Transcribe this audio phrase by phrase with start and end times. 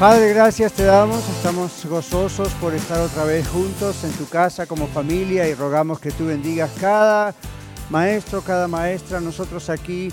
[0.00, 1.28] Padre, gracias te damos.
[1.28, 6.10] Estamos gozosos por estar otra vez juntos en tu casa como familia y rogamos que
[6.10, 7.34] tú bendigas cada
[7.90, 10.08] maestro, cada maestra, nosotros aquí,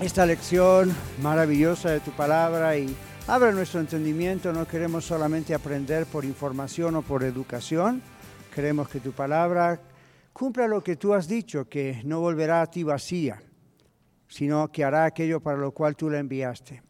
[0.00, 2.94] esta lección maravillosa de tu palabra y
[3.26, 4.52] abre nuestro entendimiento.
[4.52, 8.00] No queremos solamente aprender por información o por educación.
[8.54, 9.80] Queremos que tu palabra
[10.32, 13.42] cumpla lo que tú has dicho, que no volverá a ti vacía,
[14.28, 16.87] sino que hará aquello para lo cual tú la enviaste.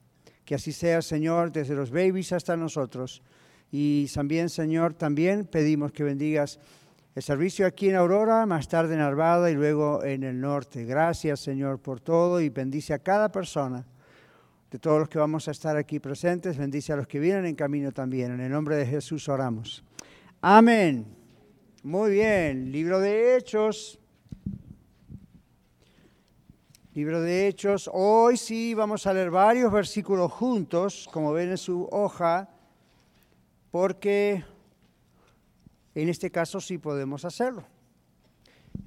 [0.49, 3.23] Que así sea, Señor, desde los babies hasta nosotros.
[3.71, 6.59] Y también, Señor, también pedimos que bendigas
[7.15, 10.87] el servicio aquí en Aurora, más tarde en Arvada y luego en el norte.
[10.87, 13.85] Gracias, Señor, por todo y bendice a cada persona.
[14.71, 17.55] De todos los que vamos a estar aquí presentes, bendice a los que vienen en
[17.55, 18.33] camino también.
[18.33, 19.85] En el nombre de Jesús oramos.
[20.41, 21.05] Amén.
[21.83, 24.01] Muy bien, libro de Hechos.
[26.99, 27.89] Libro de Hechos.
[27.93, 32.49] Hoy sí vamos a leer varios versículos juntos, como ven en su hoja,
[33.71, 34.45] porque
[35.95, 37.63] en este caso sí podemos hacerlo.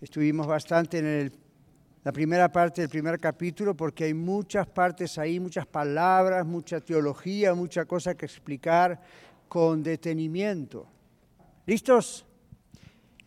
[0.02, 1.32] Estuvimos bastante en
[2.04, 7.54] la primera parte del primer capítulo porque hay muchas partes ahí, muchas palabras, mucha teología,
[7.54, 9.00] mucha cosa que explicar
[9.48, 10.86] con detenimiento.
[11.66, 12.26] ¿Listos?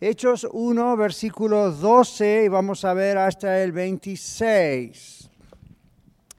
[0.01, 5.29] Hechos 1, versículo 12, y vamos a ver hasta el 26.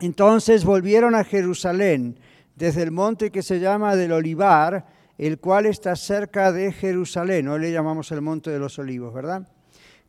[0.01, 2.19] Entonces volvieron a Jerusalén
[2.55, 4.85] desde el monte que se llama del Olivar,
[5.17, 7.49] el cual está cerca de Jerusalén.
[7.49, 9.49] Hoy le llamamos el monte de los olivos, ¿verdad?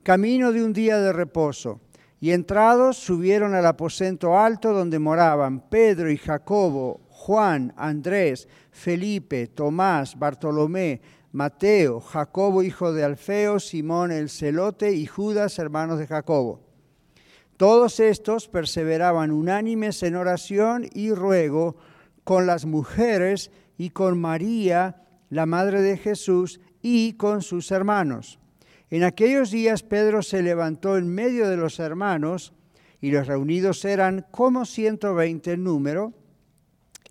[0.03, 1.79] Camino de un día de reposo.
[2.19, 10.19] Y entrados subieron al aposento alto donde moraban Pedro y Jacobo, Juan, Andrés, Felipe, Tomás,
[10.19, 10.99] Bartolomé,
[11.37, 16.61] Mateo, Jacobo hijo de Alfeo, Simón el celote y Judas hermanos de Jacobo.
[17.57, 21.75] Todos estos perseveraban unánimes en oración y ruego
[22.23, 28.39] con las mujeres y con María, la madre de Jesús, y con sus hermanos.
[28.89, 32.51] En aquellos días Pedro se levantó en medio de los hermanos,
[32.99, 36.13] y los reunidos eran como ciento veinte en número,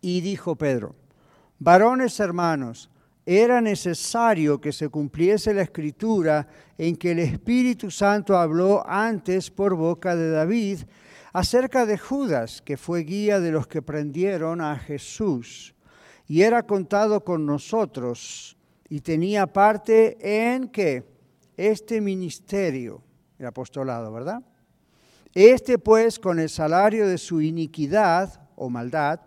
[0.00, 0.96] y dijo Pedro,
[1.60, 2.90] varones hermanos,
[3.26, 6.46] era necesario que se cumpliese la escritura
[6.78, 10.78] en que el Espíritu Santo habló antes por boca de David
[11.32, 15.74] acerca de Judas, que fue guía de los que prendieron a Jesús,
[16.28, 18.56] y era contado con nosotros,
[18.88, 21.04] y tenía parte en que
[21.56, 23.02] este ministerio,
[23.38, 24.40] el apostolado, ¿verdad?
[25.34, 29.20] Este pues con el salario de su iniquidad o maldad,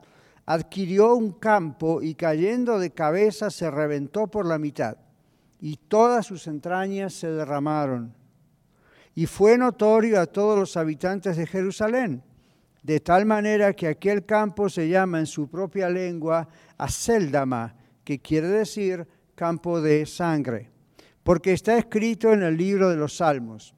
[0.49, 4.97] adquirió un campo y cayendo de cabeza se reventó por la mitad
[5.61, 8.15] y todas sus entrañas se derramaron.
[9.13, 12.23] Y fue notorio a todos los habitantes de Jerusalén,
[12.81, 16.47] de tal manera que aquel campo se llama en su propia lengua
[16.79, 20.71] Aceldama, que quiere decir campo de sangre,
[21.21, 23.75] porque está escrito en el libro de los Salmos,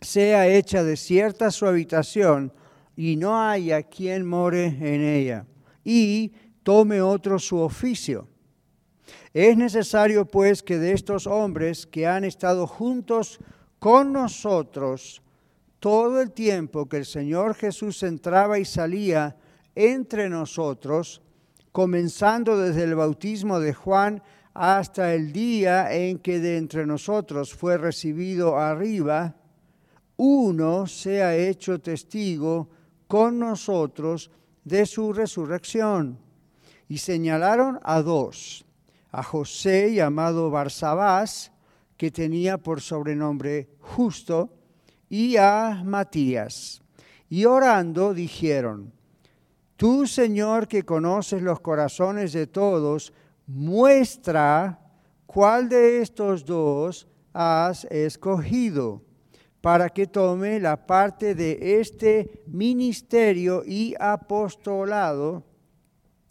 [0.00, 2.52] sea hecha desierta su habitación
[2.94, 5.46] y no haya quien more en ella
[5.84, 8.26] y tome otro su oficio.
[9.32, 13.38] Es necesario pues que de estos hombres que han estado juntos
[13.78, 15.22] con nosotros
[15.78, 19.36] todo el tiempo que el Señor Jesús entraba y salía
[19.74, 21.20] entre nosotros,
[21.72, 24.22] comenzando desde el bautismo de Juan
[24.54, 29.36] hasta el día en que de entre nosotros fue recibido arriba,
[30.16, 32.70] uno sea hecho testigo
[33.08, 34.30] con nosotros
[34.64, 36.18] de su resurrección.
[36.88, 38.64] Y señalaron a dos,
[39.10, 41.52] a José llamado Barsabás,
[41.96, 44.50] que tenía por sobrenombre justo,
[45.08, 46.82] y a Matías.
[47.28, 48.92] Y orando dijeron,
[49.76, 53.12] Tú, Señor, que conoces los corazones de todos,
[53.46, 54.80] muestra
[55.26, 59.02] cuál de estos dos has escogido
[59.64, 65.42] para que tome la parte de este ministerio y apostolado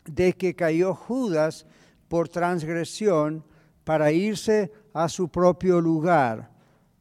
[0.06, 1.66] de que cayó Judas
[2.08, 3.44] por transgresión
[3.84, 6.52] para irse a su propio lugar.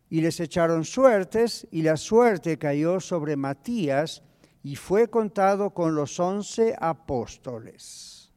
[0.08, 4.22] Y les echaron suertes y la suerte cayó sobre Matías
[4.62, 8.32] y fue contado con los once apóstoles.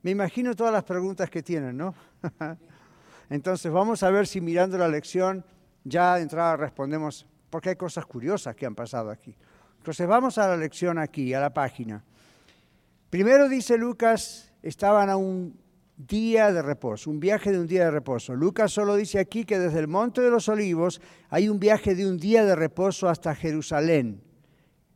[0.00, 1.94] Me imagino todas las preguntas que tienen, ¿no?
[3.28, 5.44] Entonces vamos a ver si mirando la lección
[5.88, 9.34] ya de entrada respondemos, porque hay cosas curiosas que han pasado aquí.
[9.78, 12.04] Entonces vamos a la lección aquí, a la página.
[13.10, 15.58] Primero dice Lucas, estaban a un
[15.96, 18.34] día de reposo, un viaje de un día de reposo.
[18.34, 22.06] Lucas solo dice aquí que desde el Monte de los Olivos hay un viaje de
[22.06, 24.22] un día de reposo hasta Jerusalén.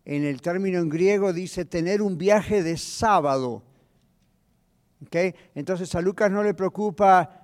[0.05, 3.63] En el término en griego dice tener un viaje de sábado.
[5.55, 7.43] Entonces a Lucas no le preocupa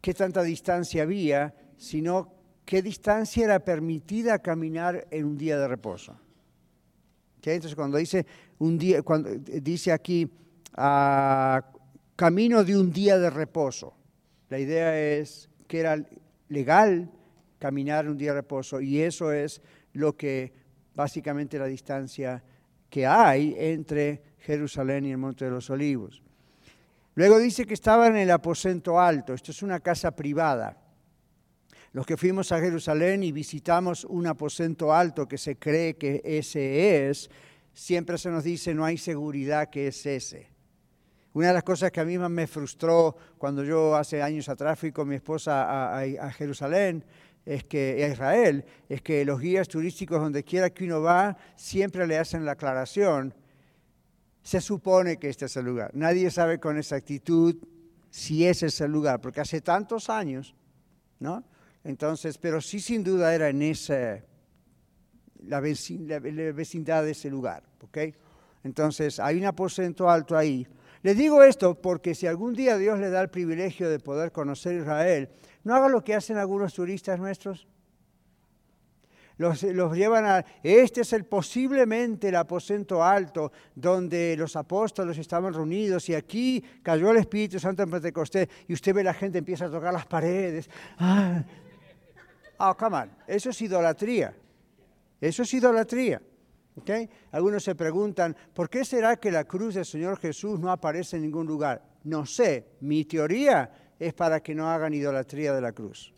[0.00, 2.32] qué tanta distancia había, sino
[2.64, 6.16] qué distancia era permitida caminar en un día de reposo.
[7.54, 8.26] Entonces cuando dice
[8.58, 10.28] un día, cuando dice aquí
[10.74, 11.64] ah,
[12.16, 13.94] camino de un día de reposo.
[14.48, 16.02] La idea es que era
[16.48, 17.10] legal
[17.58, 19.60] caminar un día de reposo y eso es
[19.92, 20.52] lo que
[20.94, 22.42] básicamente la distancia
[22.88, 26.22] que hay entre Jerusalén y el Monte de los Olivos.
[27.14, 30.85] Luego dice que estaba en el aposento alto, esto es una casa privada.
[31.92, 37.08] Los que fuimos a Jerusalén y visitamos un aposento alto que se cree que ese
[37.08, 37.30] es,
[37.72, 40.50] siempre se nos dice no hay seguridad que es ese.
[41.36, 44.78] Una de las cosas que a mí más me frustró cuando yo hace años atrás
[44.78, 47.04] fui con mi esposa a, Jerusalén,
[47.44, 52.06] es que, a Israel, es que los guías turísticos, donde quiera que uno va, siempre
[52.06, 53.34] le hacen la aclaración.
[54.42, 55.90] Se supone que este es el lugar.
[55.92, 57.56] Nadie sabe con exactitud
[58.08, 60.54] si ese es el lugar, porque hace tantos años,
[61.18, 61.44] ¿no?
[61.86, 64.20] Entonces, pero sí sin duda era en esa,
[65.44, 67.98] la, vecindad de ese lugar, ¿ok?
[68.64, 70.66] Entonces, hay un aposento alto ahí
[71.06, 74.74] les digo esto porque si algún día Dios le da el privilegio de poder conocer
[74.74, 75.28] Israel,
[75.62, 77.68] no haga lo que hacen algunos turistas nuestros.
[79.38, 86.08] Los, llevan a, este es el posiblemente el aposento alto donde los apóstoles estaban reunidos
[86.08, 89.70] y aquí cayó el Espíritu Santo en Pentecostés y usted ve la gente empieza a
[89.70, 90.68] tocar las paredes.
[90.98, 91.44] Ah,
[92.58, 94.34] oh, come on, eso es idolatría.
[95.20, 96.20] Eso es idolatría.
[97.32, 101.22] Algunos se preguntan, ¿por qué será que la cruz del Señor Jesús no aparece en
[101.22, 101.82] ningún lugar?
[102.04, 106.12] No sé, mi teoría es para que no hagan idolatría de la cruz.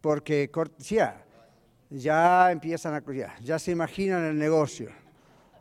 [0.00, 1.24] Porque ya,
[1.90, 4.90] ya empiezan a, ya, ya se imaginan el negocio.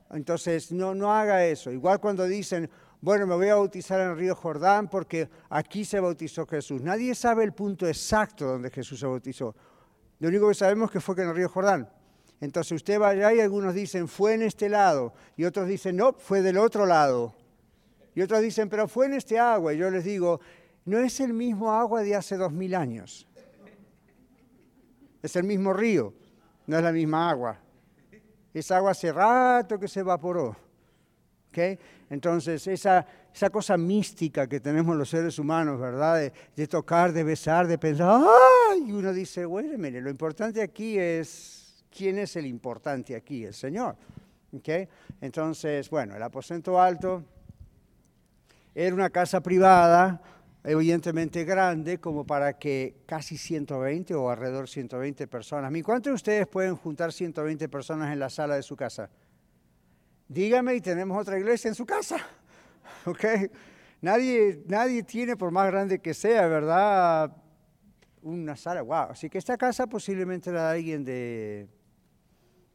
[0.09, 1.71] Entonces, no, no haga eso.
[1.71, 2.69] Igual cuando dicen,
[3.01, 6.81] bueno, me voy a bautizar en el río Jordán porque aquí se bautizó Jesús.
[6.81, 9.55] Nadie sabe el punto exacto donde Jesús se bautizó.
[10.19, 11.89] Lo único que sabemos que fue que en el río Jordán.
[12.39, 16.13] Entonces usted va allá y algunos dicen, fue en este lado, y otros dicen, no,
[16.13, 17.35] fue del otro lado.
[18.13, 19.73] Y otros dicen, pero fue en este agua.
[19.73, 20.39] Y yo les digo,
[20.85, 23.27] no es el mismo agua de hace dos mil años.
[25.21, 26.13] Es el mismo río,
[26.67, 27.59] no es la misma agua.
[28.53, 30.55] Es agua hace rato que se evaporó.
[31.49, 31.77] ¿Okay?
[32.11, 36.31] Entonces, esa, esa cosa mística que tenemos los seres humanos, ¿verdad?
[36.55, 38.21] De, tocar, de besar, de pensar,
[38.71, 38.83] ¡ay!
[38.85, 41.61] Y uno dice, bueno, lo importante aquí es
[41.91, 43.43] ¿Quién es el importante aquí?
[43.43, 43.95] El Señor.
[44.57, 44.87] ¿Okay?
[45.19, 47.23] Entonces, bueno, el aposento alto
[48.73, 50.21] era una casa privada,
[50.63, 55.71] evidentemente grande, como para que casi 120 o alrededor 120 personas.
[55.83, 59.09] ¿Cuántos de ustedes pueden juntar 120 personas en la sala de su casa?
[60.31, 62.15] Dígame y tenemos otra iglesia en su casa.
[63.05, 63.25] ¿Ok?
[63.99, 67.35] Nadie, nadie tiene, por más grande que sea, ¿verdad?
[68.21, 69.11] Una sala, wow.
[69.11, 71.67] Así que esta casa posiblemente era de alguien de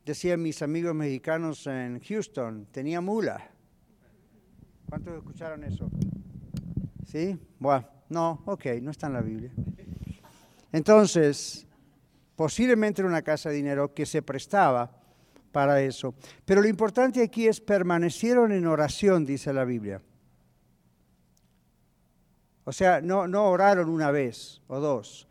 [0.04, 3.50] decían mis amigos mexicanos en Houston, tenía mula.
[4.90, 5.90] ¿Cuántos escucharon eso?
[7.06, 7.38] ¿Sí?
[7.58, 9.50] Bueno, no, ok, no está en la Biblia.
[10.72, 11.66] Entonces,
[12.36, 15.05] posiblemente era una casa de dinero que se prestaba
[15.56, 16.14] para eso.
[16.44, 20.02] Pero lo importante aquí es permanecieron en oración, dice la Biblia.
[22.64, 25.26] O sea, no, no oraron una vez o dos.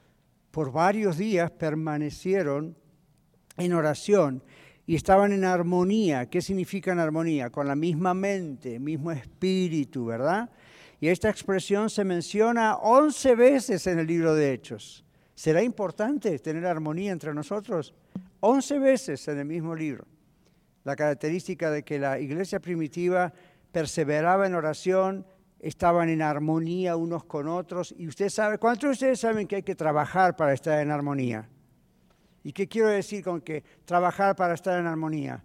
[0.49, 2.75] Por varios días permanecieron
[3.57, 4.41] en oración
[4.87, 6.27] y estaban en armonía.
[6.27, 7.51] ¿Qué significa en armonía?
[7.51, 10.49] Con la misma mente, mismo espíritu, ¿verdad?
[10.99, 15.05] Y esta expresión se menciona 11 veces en el libro de Hechos.
[15.35, 17.93] ¿Será importante tener armonía entre nosotros?
[18.39, 20.14] 11 veces en el mismo libro.
[20.85, 23.33] La característica de que la iglesia primitiva
[23.73, 25.27] perseveraba en oración,
[25.59, 27.93] estaban en armonía unos con otros.
[27.97, 31.49] Y usted sabe, ¿cuántos de ustedes saben que hay que trabajar para estar en armonía?
[32.43, 35.43] ¿Y qué quiero decir con que trabajar para estar en armonía?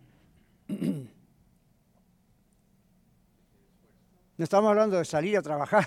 [4.36, 5.86] No estamos hablando de salir a trabajar,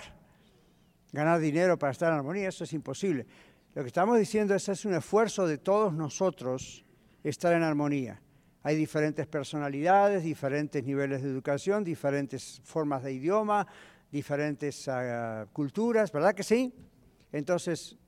[1.10, 3.26] ganar dinero para estar en armonía, eso es imposible.
[3.74, 6.84] Lo que estamos diciendo es que es un esfuerzo de todos nosotros
[7.24, 8.22] estar en armonía.
[8.66, 13.66] Hay diferentes personalidades, diferentes niveles de educación, diferentes formas de idioma,
[14.10, 16.74] diferentes ah, culturas, ¿verdad que sí?
[17.30, 17.98] Entonces,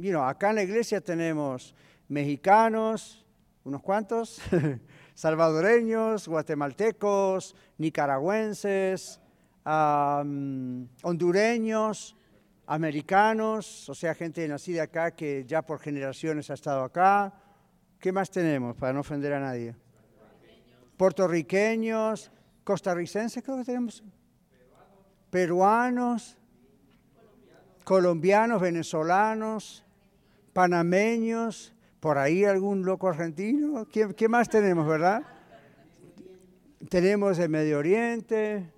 [0.00, 1.74] you acá en la iglesia tenemos
[2.08, 3.26] mexicanos,
[3.62, 4.40] unos cuantos,
[5.14, 9.20] salvadoreños, guatemaltecos, nicaragüenses,
[11.02, 12.16] hondureños,
[12.66, 17.34] americanos, o sea, gente nacida acá que ya por generaciones ha estado acá.
[17.98, 19.74] ¿Qué más tenemos para no ofender a nadie?
[20.96, 22.30] Puertorriqueños,
[22.64, 24.02] costarricenses creo que tenemos,
[25.30, 26.38] peruanos,
[27.84, 29.84] colombianos, venezolanos,
[30.52, 33.86] panameños, por ahí algún loco argentino.
[33.86, 35.22] ¿Qué, más tenemos, verdad?
[36.88, 38.72] Tenemos el Medio Oriente,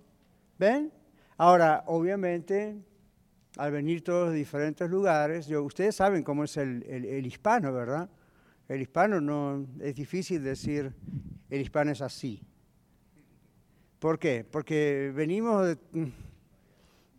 [0.59, 0.93] ¿ven?
[1.37, 2.77] Ahora, obviamente,
[3.57, 8.09] al venir todos de diferentes lugares, ustedes saben cómo es el, hispano, ¿verdad?
[8.69, 10.93] El hispano no es difícil decir
[11.50, 12.43] el hispano es así.
[13.99, 14.47] ¿Por qué?
[14.49, 15.76] Porque venimos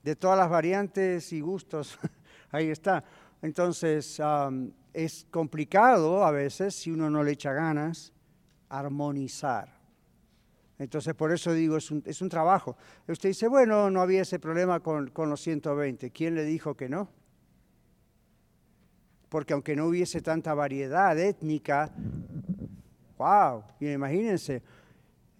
[0.03, 2.00] de, todas las variantes y gustos.
[2.51, 3.03] Ahí está.
[3.41, 4.21] Entonces,
[4.93, 8.13] es complicado a veces, si uno no le echa ganas,
[8.69, 9.79] armonizar.
[10.77, 12.77] Entonces, por eso digo, es un, es un trabajo.
[13.05, 16.09] Usted dice, bueno, no había ese problema con, los 120.
[16.12, 17.09] ¿Quién le dijo que no?
[19.27, 21.93] Porque aunque no hubiese tanta variedad étnica,
[23.19, 24.63] wow, imagínense,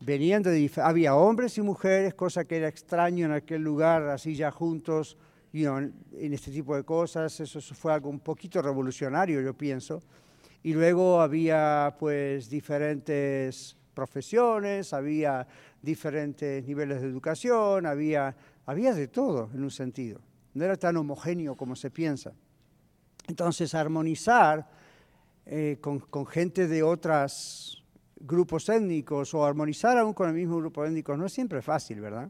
[0.02, 4.52] venían de, había hombres y mujeres, cosa que era extraño en aquel lugar, así ya
[4.52, 5.18] juntos,
[5.54, 7.40] en este tipo de cosas.
[7.40, 10.04] Eso fue algo un poquito revolucionario, yo pienso.
[10.62, 15.48] Y luego había pues diferentes profesiones, había
[15.82, 20.20] diferentes niveles de educación, había, había de todo en un sentido.
[20.54, 22.34] No era tan homogéneo como se piensa.
[23.28, 24.68] Entonces, armonizar
[25.52, 27.84] eh, con, con, gente de otros
[28.20, 32.30] grupos étnicos o armonizar aún con el mismo grupo étnico no es siempre fácil, ¿verdad?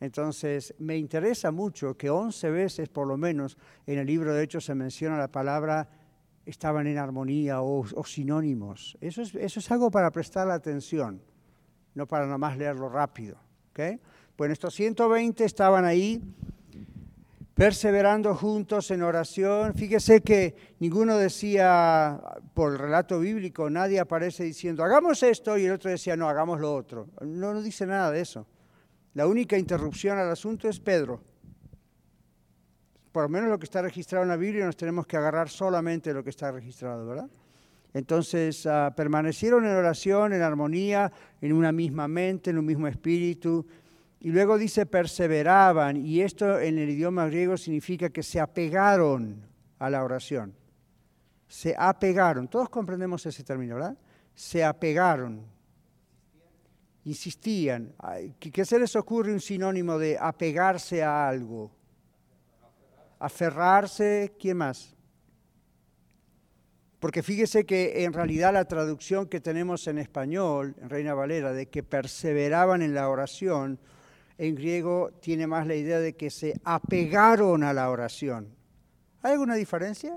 [0.00, 3.56] Entonces, me interesa mucho que 11 veces por lo menos
[3.86, 5.88] en el libro de Hechos se menciona la palabra
[6.44, 8.98] estaban en armonía o, sinónimos.
[9.00, 11.22] Eso es, eso es, algo para prestar la atención,
[11.94, 13.38] no para nomás leerlo rápido.
[13.70, 13.98] ¿okay?
[14.36, 16.20] Bueno, estos 120 estaban ahí
[17.54, 19.74] perseverando juntos en oración.
[19.74, 22.20] Fíjese que ninguno decía,
[22.54, 26.60] por el relato bíblico, nadie aparece diciendo, hagamos esto, y el otro decía, no, hagamos
[26.60, 27.08] lo otro.
[27.20, 28.46] No, no dice nada de eso.
[29.14, 31.22] La única interrupción al asunto es Pedro.
[33.12, 36.14] Por lo menos lo que está registrado en la Biblia nos tenemos que agarrar solamente
[36.14, 37.28] lo que está registrado, ¿verdad?
[37.92, 43.66] Entonces ah, permanecieron en oración, en armonía, en una misma mente, en un mismo espíritu.
[44.22, 49.42] Y luego dice perseveraban, y esto en el idioma griego significa que se apegaron
[49.78, 50.54] a la oración.
[51.48, 52.48] Se apegaron.
[52.48, 53.98] Todos comprendemos ese término, ¿verdad?
[54.34, 55.44] Se apegaron
[57.04, 57.94] insistían.
[58.38, 61.70] ¿Qué se les ocurre un sinónimo de apegarse a algo?
[63.18, 64.94] Aferrarse, ¿quién más?
[66.98, 71.66] Porque fíjese que en realidad la traducción que tenemos en español, en Reina Valera, de
[71.66, 73.80] que perseveraban en la oración,
[74.38, 78.54] en griego tiene más la idea de que se apegaron a la oración.
[79.22, 80.16] ¿Hay alguna diferencia?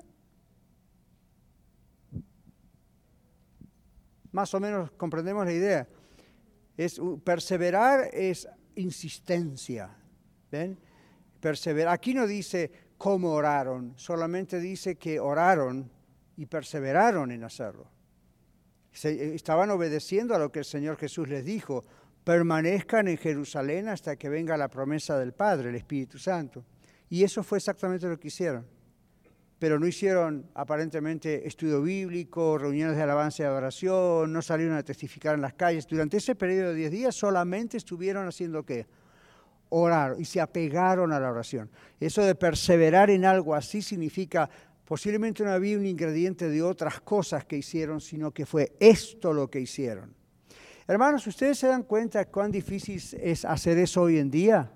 [4.31, 5.88] Más o menos comprendemos la idea.
[6.75, 9.95] Es, perseverar es insistencia.
[10.51, 10.77] ¿ven?
[11.39, 11.93] Perseverar.
[11.93, 15.91] Aquí no dice cómo oraron, solamente dice que oraron
[16.38, 17.88] y perseveraron en hacerlo.
[18.91, 21.86] estaban obedeciendo a lo que el Señor Jesús les dijo.
[22.25, 26.65] Permanezcan en Jerusalén hasta que venga la promesa del Padre, el Espíritu Santo.
[27.10, 28.65] Y eso fue exactamente lo que hicieron
[29.58, 35.36] pero no hicieron aparentemente estudio bíblico, reuniones de alabanza y adoración, no salieron a testificar
[35.36, 35.88] en las calles.
[35.88, 38.86] Durante ese periodo de 10 días solamente estuvieron haciendo qué?
[39.70, 41.70] Orar y se apegaron a la oración.
[42.00, 44.50] Eso de perseverar en algo así significa
[44.84, 49.50] posiblemente no había un ingrediente de otras cosas que hicieron, sino que fue esto lo
[49.50, 50.13] que hicieron.
[50.88, 54.72] Hermanos, ¿ustedes se dan cuenta cuán difícil es hacer eso hoy en día?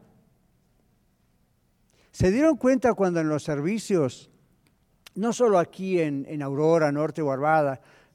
[2.12, 4.32] ¿Se dieron cuenta cuando en los servicios
[5.14, 7.32] no solo aquí en, Aurora, Norte o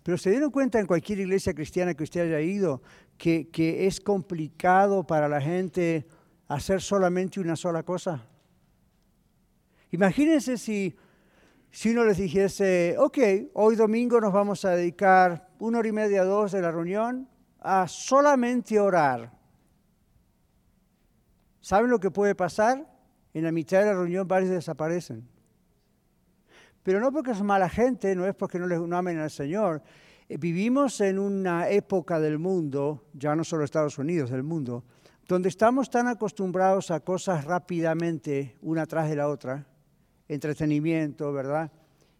[0.02, 2.82] pero se dieron cuenta en cualquier iglesia cristiana que usted haya ido
[3.16, 6.06] que, es complicado para la gente
[6.48, 8.26] hacer solamente una sola cosa.
[9.92, 10.96] Imagínense si,
[11.70, 13.18] si uno les dijese, ok,
[13.54, 17.28] hoy domingo nos vamos a dedicar una hora y media, dos de la reunión
[17.64, 19.32] a solamente orar.
[21.60, 22.86] ¿Saben lo que puede pasar?
[23.32, 25.26] En la mitad de la reunión varios desaparecen.
[26.82, 29.82] Pero no porque son mala gente, no es porque no les no amen al Señor.
[30.28, 34.84] Eh, vivimos en una época del mundo, ya no solo Estados Unidos, del mundo,
[35.26, 39.66] donde estamos tan acostumbrados a cosas rápidamente, una tras de la otra,
[40.28, 41.72] entretenimiento, ¿verdad?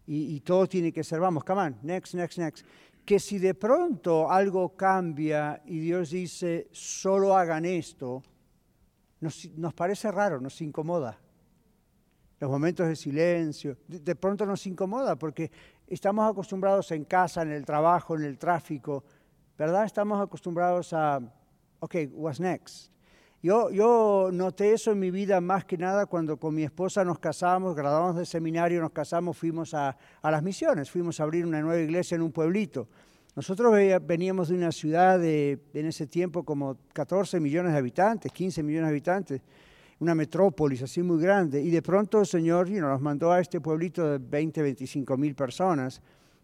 [0.07, 2.65] y, todo tiene que ser, vamos, come on, next, next, next.
[3.05, 8.23] Que si de pronto algo cambia y Dios dice, solo hagan esto,
[9.19, 11.17] nos, nos parece raro, nos incomoda.
[12.39, 15.51] Los momentos de silencio, de pronto nos incomoda porque
[15.87, 19.03] estamos acostumbrados en casa, en el trabajo, en el tráfico,
[19.57, 19.85] ¿verdad?
[19.85, 21.21] Estamos acostumbrados a,
[21.79, 22.94] ok, what's next?
[23.45, 27.75] Yo, noté eso en mi vida más que nada cuando con mi esposa nos casamos,
[27.75, 32.15] graduamos del seminario, nos casamos, fuimos a, las misiones, fuimos a abrir una nueva iglesia
[32.15, 32.87] en un pueblito.
[33.35, 33.71] Nosotros
[34.01, 38.87] veníamos de una ciudad de, en ese tiempo, como 14 millones de habitantes, 15 millones
[38.87, 39.41] de habitantes,
[39.99, 44.09] una metrópolis así muy grande, y de pronto el Señor nos mandó a este pueblito
[44.09, 46.01] de 20, 25 mil personas,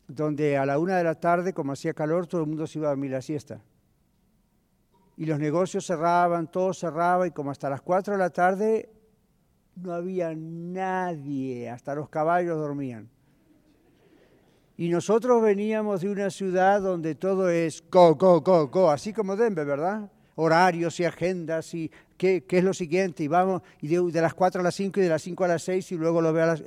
[0.07, 2.89] donde a la una de la tarde, como hacía calor, todo el mundo se iba
[2.89, 3.59] a dormir la siesta.
[5.17, 8.89] Y los negocios cerraban, todo cerraba, y como hasta las 4 de la tarde
[9.75, 13.09] no había nadie, hasta los caballos dormían.
[14.77, 19.35] Y nosotros veníamos de una ciudad donde todo es go, go, go, go, así como
[19.35, 20.11] Denver, ¿verdad?
[20.35, 24.63] Horarios y agendas y qué, es lo siguiente, y vamos, y de, las 4 a
[24.63, 26.63] las 5 y de las 5 a las 6 y luego lo veo a las...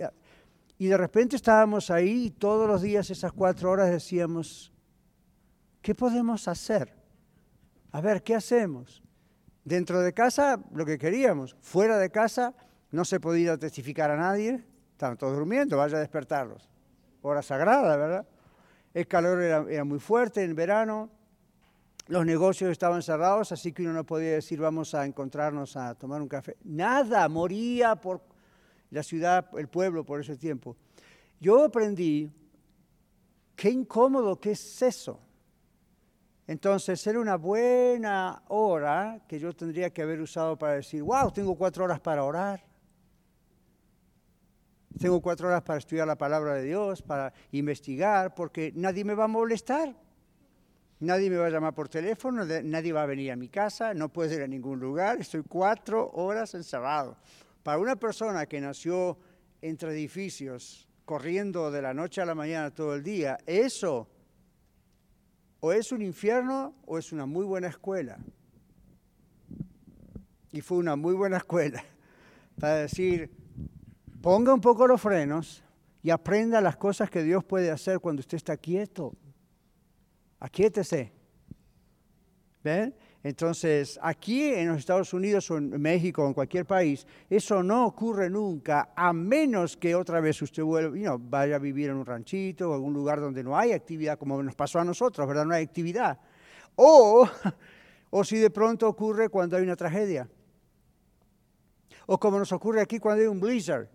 [0.78, 4.72] Y de repente estábamos ahí y todos los días esas cuatro horas decíamos,
[5.80, 6.92] ¿qué podemos hacer?
[7.94, 9.00] A ver, ¿qué hacemos?
[9.64, 11.54] Dentro de casa, lo que queríamos.
[11.60, 12.52] Fuera de casa,
[12.90, 14.64] no se podía testificar a nadie.
[14.90, 16.68] Estaban todos durmiendo, vaya a despertarlos.
[17.22, 18.26] Hora sagrada, ¿verdad?
[18.94, 21.08] El calor era, era muy fuerte en verano.
[22.08, 26.20] Los negocios estaban cerrados, así que uno no podía decir vamos a encontrarnos a tomar
[26.20, 26.56] un café.
[26.64, 28.22] Nada, moría por
[28.90, 30.76] la ciudad, el pueblo por ese tiempo.
[31.38, 32.28] Yo aprendí
[33.54, 35.20] qué incómodo que es eso.
[36.46, 41.56] Entonces era una buena hora que yo tendría que haber usado para decir, wow, tengo
[41.56, 42.62] cuatro horas para orar.
[44.98, 49.24] Tengo cuatro horas para estudiar la palabra de Dios, para investigar, porque nadie me va
[49.24, 49.96] a molestar.
[51.00, 54.10] Nadie me va a llamar por teléfono, nadie va a venir a mi casa, no
[54.10, 57.16] puedo ir a ningún lugar, estoy cuatro horas encerrado.
[57.62, 59.18] Para una persona que nació
[59.60, 64.08] entre edificios, corriendo de la noche a la mañana todo el día, eso
[65.66, 68.18] o es un infierno o es una muy buena escuela.
[70.52, 71.82] Y fue una muy buena escuela
[72.60, 73.30] para decir,
[74.20, 75.64] ponga un poco los frenos
[76.02, 79.14] y aprenda las cosas que Dios puede hacer cuando usted está quieto.
[80.38, 81.14] Aquíétese.
[82.62, 82.94] ¿Ven?
[83.24, 87.86] Entonces, aquí en los Estados Unidos o en México o en cualquier país, eso no
[87.86, 92.70] ocurre nunca, a menos que otra vez usted vuelva, vaya a vivir en un ranchito
[92.70, 95.46] o algún lugar donde no hay actividad, como nos pasó a nosotros, ¿verdad?
[95.46, 96.20] No hay actividad.
[96.76, 97.26] O,
[98.10, 100.28] o si de pronto ocurre cuando hay una tragedia.
[102.04, 103.88] O como nos ocurre aquí cuando hay un blizzard.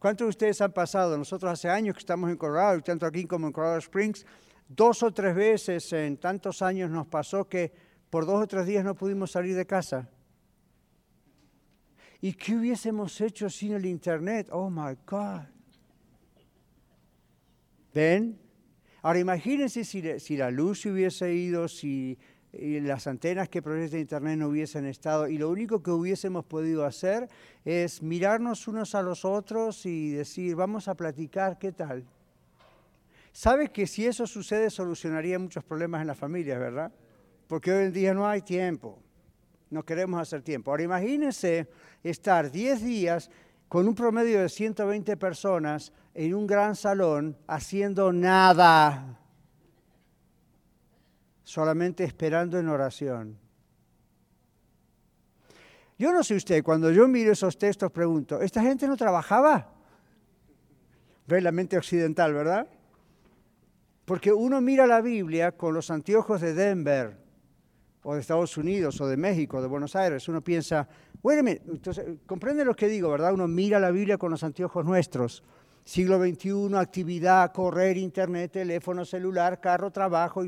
[0.00, 1.16] ¿Cuántos de ustedes han pasado?
[1.16, 4.26] Nosotros hace años que estamos en Colorado, tanto aquí como en Colorado Springs,
[4.66, 8.84] dos o tres veces en tantos años nos pasó que por dos o tres días
[8.84, 10.08] no pudimos salir de casa.
[12.20, 14.48] ¿Y qué hubiésemos hecho sin el Internet?
[14.50, 15.42] Oh, my God.
[17.94, 18.38] ¿Ven?
[19.02, 22.18] Ahora imagínense si, la luz se hubiese ido, si
[22.52, 27.28] las antenas que proyecta Internet no hubiesen estado y lo único que hubiésemos podido hacer
[27.64, 32.04] es mirarnos unos a los otros y decir, vamos a platicar, ¿qué tal?
[33.32, 36.92] ¿Sabe que si eso sucede solucionaría muchos problemas en las familias, verdad?
[37.50, 39.02] Porque hoy en día no hay tiempo,
[39.70, 40.70] no queremos hacer tiempo.
[40.70, 41.68] Ahora imagínense
[42.00, 43.28] estar 10 días
[43.66, 49.18] con un promedio de 120 personas en un gran salón haciendo nada,
[51.42, 53.36] solamente esperando en oración.
[55.98, 59.72] Yo no sé usted, cuando yo miro esos textos pregunto, ¿esta gente no trabajaba?
[61.26, 62.68] Ve la mente occidental, ¿verdad?
[64.04, 67.29] Porque uno mira la Biblia con los anteojos de Denver
[68.02, 70.88] o de Estados Unidos, o de México, de Buenos Aires, uno piensa,
[71.22, 73.34] bueno, entonces, comprende lo que digo, ¿verdad?
[73.34, 75.42] Uno mira la Biblia con los anteojos nuestros.
[75.84, 80.44] Siglo XXI, actividad, correr, internet, teléfono celular, carro, trabajo.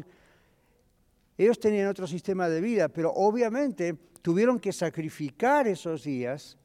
[1.37, 6.59] Ellos tenían otro sistema de vida, pero obviamente tuvieron que sacrificar esos días.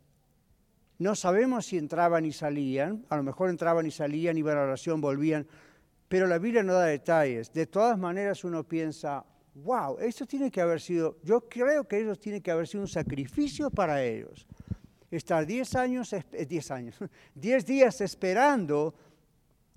[1.00, 4.68] No sabemos si entraban y salían, a lo mejor entraban y salían, iban a la
[4.68, 5.48] oración, volvían,
[6.08, 7.52] pero la Biblia no da detalles.
[7.52, 9.26] De todas maneras uno piensa,
[9.64, 12.88] wow, esto tiene que haber sido, yo creo que eso tiene que haber sido un
[12.88, 14.48] sacrificio para ellos.
[15.10, 17.00] Estar 10 años, 10 años,
[17.36, 18.94] 10 días esperando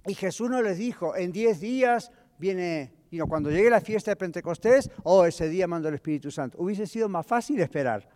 [0.06, 2.92] y Jesús no les dijo, en 10 días viene,
[3.28, 6.58] cuando llegue la fiesta de Pentecostés, oh, ese día mando el Espíritu Santo.
[6.58, 8.08] Hubiese sido más fácil esperar.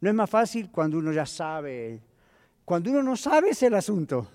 [0.00, 2.02] No es más fácil cuando uno ya sabe.
[2.64, 4.28] Cuando uno no sabe es el asunto.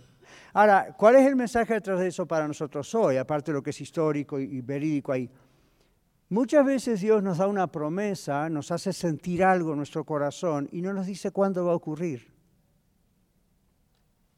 [0.53, 3.69] Ahora, ¿cuál es el mensaje detrás de eso para nosotros hoy, aparte de lo que
[3.69, 5.29] es histórico y verídico ahí?
[6.31, 10.81] Muchas veces Dios nos da una promesa, nos hace sentir algo en nuestro corazón y
[10.81, 12.31] no nos dice cuándo va a ocurrir.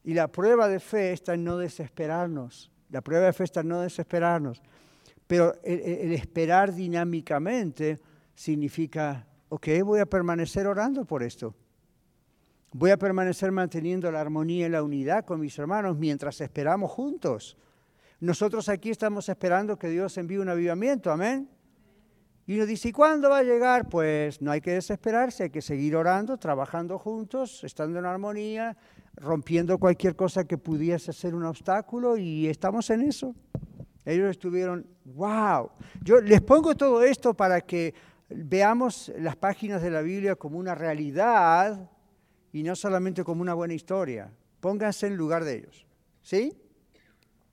[0.03, 2.71] Y la prueba de fe está en no desesperarnos.
[2.89, 4.63] La prueba de fe está en no desesperarnos.
[5.27, 8.01] Pero el, esperar dinámicamente
[8.34, 11.53] significa, ok, voy a permanecer orando por esto.
[12.71, 17.56] Voy a permanecer manteniendo la armonía y la unidad con mis hermanos mientras esperamos juntos.
[18.19, 21.47] Nosotros aquí estamos esperando que Dios envíe un avivamiento, amén.
[22.45, 23.88] Y uno dice, ¿y cuándo va a llegar?
[23.88, 28.75] Pues no hay que desesperarse, hay que seguir orando, trabajando juntos, estando en armonía,
[29.15, 33.34] rompiendo cualquier cosa que pudiese ser un obstáculo y estamos en eso.
[34.06, 35.69] Ellos estuvieron, wow.
[36.01, 37.93] Yo les pongo todo esto para que
[38.29, 41.89] veamos las páginas de la Biblia como una realidad
[42.51, 44.32] y no solamente como una buena historia.
[44.60, 45.86] Pónganse en lugar de ellos.
[46.21, 46.53] ¿Sí?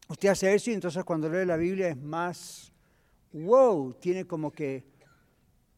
[0.09, 2.73] Usted hace eso y entonces cuando lee la Biblia es más
[3.33, 4.85] wow, tiene como que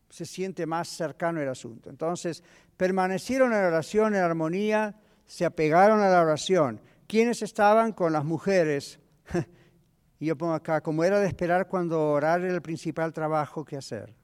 [0.09, 1.89] se siente más cercano el asunto.
[1.89, 2.43] Entonces,
[2.77, 4.95] permanecieron en oración, en armonía,
[5.27, 6.81] se apegaron a la oración.
[7.07, 9.01] ¿Quiénes estaban con las mujeres?
[10.21, 13.77] y yo pongo acá, como era de esperar cuando orar era el principal trabajo que
[13.77, 14.15] hacer.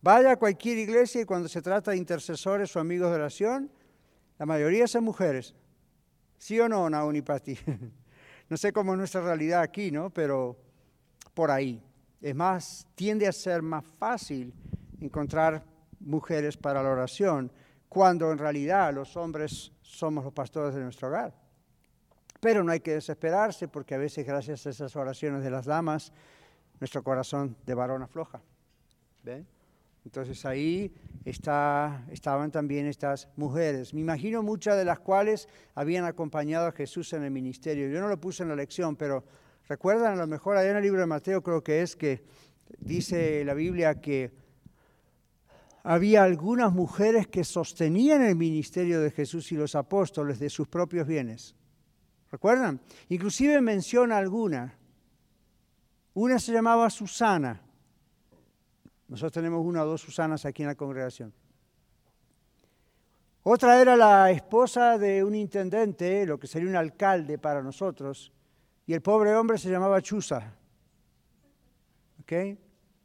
[0.00, 3.70] Vaya a cualquier iglesia y cuando se trata de intercesores o amigos de oración,
[4.38, 5.54] la mayoría son mujeres.
[6.38, 7.58] ¿Sí o no, Nauni Pati?
[8.48, 10.10] no sé cómo es nuestra realidad aquí, ¿no?
[10.10, 10.63] Pero
[11.34, 11.82] por ahí.
[12.20, 14.54] Es más, tiende a ser más fácil
[15.00, 15.62] encontrar
[16.00, 17.50] mujeres para la oración,
[17.88, 21.34] cuando en realidad los hombres somos los pastores de nuestro hogar.
[22.40, 26.12] Pero no hay que desesperarse porque a veces gracias a esas oraciones de las damas,
[26.80, 28.40] nuestro corazón de varón afloja.
[30.04, 30.94] Entonces ahí
[31.24, 33.94] está, estaban también estas mujeres.
[33.94, 37.88] Me imagino muchas de las cuales habían acompañado a Jesús en el ministerio.
[37.88, 39.24] Yo no lo puse en la lección, pero
[39.68, 40.14] ¿Recuerdan?
[40.14, 42.24] A lo mejor allá en el libro de Mateo creo que es que
[42.78, 44.32] dice la Biblia que
[45.82, 51.06] había algunas mujeres que sostenían el ministerio de Jesús y los apóstoles de sus propios
[51.06, 51.54] bienes.
[52.30, 52.80] ¿Recuerdan?
[53.08, 54.74] Inclusive menciona alguna.
[56.14, 57.60] Una se llamaba Susana.
[59.08, 61.32] Nosotros tenemos una o dos Susanas aquí en la congregación.
[63.42, 68.32] Otra era la esposa de un intendente, lo que sería un alcalde para nosotros,
[68.86, 70.54] y el pobre hombre se llamaba Chusa.
[72.20, 72.32] ¿Ok?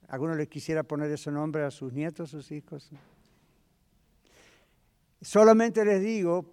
[0.08, 2.90] ¿Alguno le quisiera poner ese nombre a sus nietos, sus hijos?
[5.22, 6.46] Solamente les digo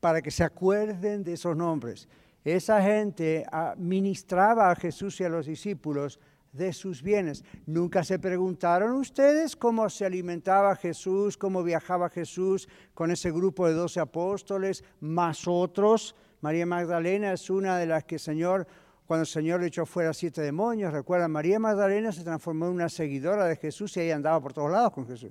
[0.00, 2.08] para que se acuerden de esos nombres.
[2.44, 3.46] Esa gente
[3.76, 6.18] ministraba a Jesús y a los discípulos
[6.52, 7.44] de sus bienes.
[7.66, 13.74] Nunca se preguntaron ustedes cómo se alimentaba Jesús, cómo viajaba Jesús con ese grupo de
[13.74, 18.66] doce apóstoles, más otros María Magdalena es una de las que Señor,
[19.06, 22.88] cuando el Señor le echó fuera siete demonios, recuerdan, María Magdalena se transformó en una
[22.88, 25.30] seguidora de Jesús y ella andaba por todos lados con Jesús.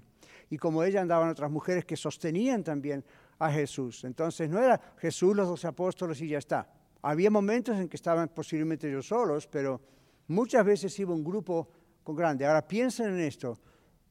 [0.49, 3.03] Y como ella andaban otras mujeres que sostenían también
[3.39, 4.05] a Jesús.
[4.05, 6.69] Entonces no era Jesús, los doce apóstoles y ya está.
[7.01, 9.81] Había momentos en que estaban posiblemente ellos solos, pero
[10.27, 11.67] muchas veces iba un grupo
[12.03, 12.45] con grande.
[12.45, 13.57] Ahora piensen en esto.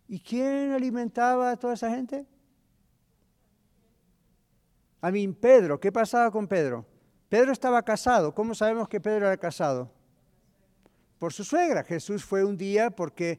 [0.07, 2.27] ¿Y quién alimentaba a toda esa gente?
[5.01, 6.87] A mí, Pedro, ¿qué pasaba con Pedro?
[7.29, 8.35] Pedro estaba casado.
[8.35, 9.91] ¿Cómo sabemos que Pedro era casado?
[11.19, 11.85] Por su suegra.
[11.85, 13.39] Jesús fue un día porque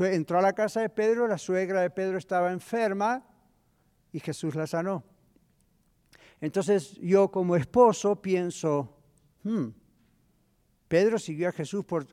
[0.00, 3.24] entró a la casa de Pedro, la suegra de Pedro estaba enferma
[4.12, 5.04] y Jesús la sanó.
[6.40, 8.96] Entonces yo como esposo pienso,
[9.42, 9.68] hmm,
[10.88, 12.06] Pedro siguió a Jesús por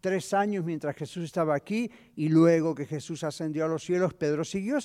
[0.00, 4.44] tres años mientras Jesús estaba aquí y luego que Jesús ascendió a los cielos, Pedro
[4.44, 4.78] siguió.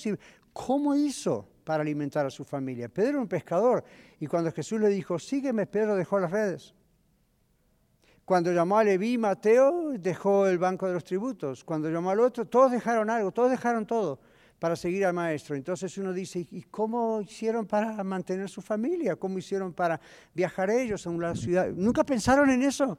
[0.52, 1.48] ¿Cómo hizo?
[1.66, 2.88] Para alimentar a su familia.
[2.88, 3.82] Pedro era un pescador
[4.20, 6.72] y cuando Jesús le dijo, sígueme, Pedro dejó las redes.
[8.24, 11.64] Cuando llamó a Leví, Mateo dejó el banco de los tributos.
[11.64, 14.20] Cuando llamó al otro, todos dejaron algo, todos dejaron todo
[14.60, 15.56] para seguir al maestro.
[15.56, 19.16] Entonces uno dice, ¿y cómo hicieron para mantener su familia?
[19.16, 20.00] ¿Cómo hicieron para
[20.34, 21.66] viajar ellos a una ciudad?
[21.74, 22.96] ¿Nunca pensaron en eso?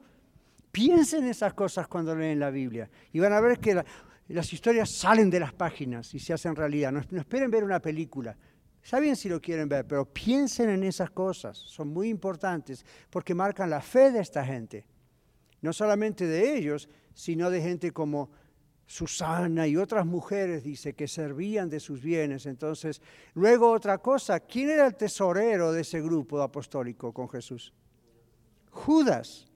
[0.70, 3.82] Piensen en esas cosas cuando leen la Biblia y van a ver que
[4.28, 6.92] las historias salen de las páginas y se hacen realidad.
[6.92, 8.36] no esperen ver una película,
[8.82, 13.34] Está bien si lo quieren ver, pero piensen en esas cosas, son muy importantes porque
[13.34, 14.86] marcan la fe de esta gente.
[15.60, 18.30] No solamente de ellos, sino de gente como
[18.86, 22.46] Susana y otras mujeres, dice, que servían de sus bienes.
[22.46, 23.02] Entonces,
[23.34, 27.74] luego otra cosa, ¿quién era el tesorero de ese grupo apostólico con Jesús?
[28.70, 29.46] Judas.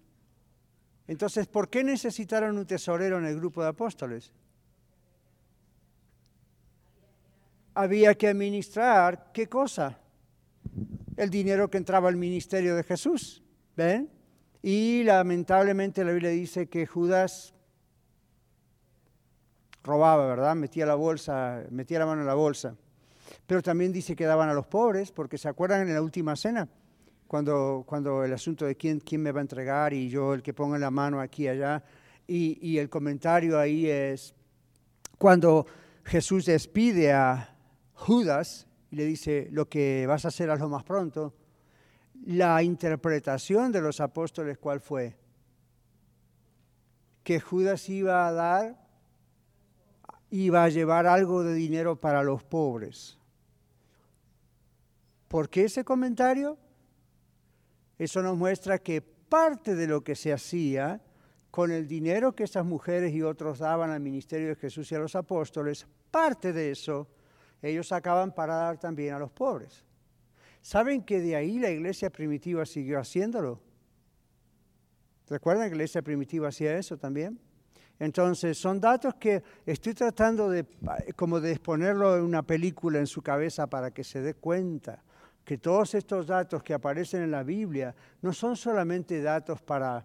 [1.06, 4.32] Entonces, ¿por qué necesitaron un tesorero en el grupo de apóstoles?
[7.74, 9.98] Había que administrar qué cosa?
[11.16, 13.42] el dinero que entraba al ministerio de Jesús.
[13.76, 14.10] ¿Ven?
[14.62, 17.54] Y lamentablemente la Biblia dice que Judas
[19.82, 20.54] robaba, ¿verdad?
[20.54, 22.76] Metía la bolsa, metía la mano en la bolsa.
[23.46, 26.68] Pero también dice que daban a los pobres, porque se acuerdan en la última cena,
[27.26, 30.52] cuando, cuando el asunto de quién, quién me va a entregar y yo el que
[30.52, 31.82] ponga la mano aquí y allá.
[32.26, 34.34] Y, y el comentario ahí es
[35.18, 35.66] cuando
[36.04, 37.51] Jesús despide a
[38.02, 41.34] Judas y le dice, lo que vas a hacer lo más pronto,
[42.26, 45.16] la interpretación de los apóstoles, ¿cuál fue?
[47.22, 48.88] Que Judas iba a dar,
[50.30, 53.18] iba a llevar algo de dinero para los pobres.
[55.28, 56.58] ¿Por qué ese comentario?
[57.98, 61.00] Eso nos muestra que parte de lo que se hacía
[61.52, 64.98] con el dinero que esas mujeres y otros daban al ministerio de Jesús y a
[64.98, 67.06] los apóstoles, parte de eso
[67.62, 69.84] ellos sacaban para dar también a los pobres.
[70.60, 73.60] ¿Saben que de ahí la iglesia primitiva siguió haciéndolo?
[75.28, 77.38] ¿Recuerdan que la iglesia primitiva hacía eso también?
[77.98, 80.66] Entonces, son datos que estoy tratando de,
[81.14, 85.02] como de exponerlo en una película en su cabeza para que se dé cuenta
[85.44, 90.04] que todos estos datos que aparecen en la Biblia no son solamente datos para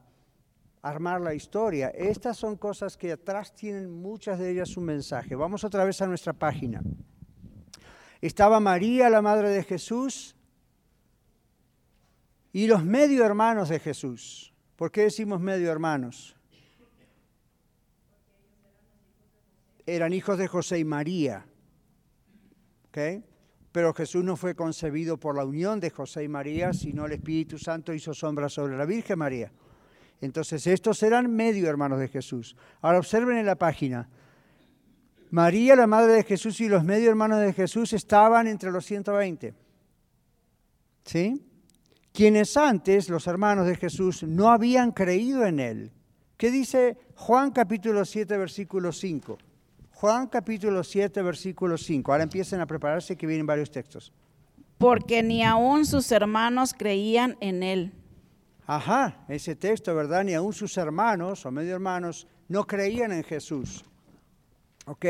[0.82, 1.90] armar la historia.
[1.90, 5.36] Estas son cosas que atrás tienen muchas de ellas un mensaje.
[5.36, 6.82] Vamos otra vez a nuestra página.
[8.28, 10.36] Estaba María, la madre de Jesús,
[12.52, 14.54] y los medio hermanos de Jesús.
[14.76, 16.36] ¿Por qué decimos medio hermanos?
[19.86, 21.46] Eran hijos de José y María.
[23.72, 27.58] Pero Jesús no fue concebido por la unión de José y María, sino el Espíritu
[27.58, 29.54] Santo hizo sombra sobre la Virgen María.
[30.20, 32.58] Entonces estos eran medio hermanos de Jesús.
[32.82, 34.10] Ahora observen en la página.
[35.30, 39.54] María, la madre de Jesús, y los medio hermanos de Jesús estaban entre los 120.
[41.06, 41.48] ¿Sí?
[42.18, 45.92] quienes antes, los hermanos de Jesús, no habían creído en él.
[46.36, 49.38] ¿Qué dice Juan capítulo 7, versículo 5?
[49.92, 52.12] Juan capítulo 7, versículo 5.
[52.12, 54.12] Ahora empiecen a prepararse que vienen varios textos.
[54.80, 57.94] Porque ni aún sus hermanos creían en él.
[58.66, 60.24] Ajá, ese texto, ¿verdad?
[60.24, 63.86] Ni aún sus hermanos o medio hermanos no creían en Jesús.
[64.88, 65.06] ¿Ok?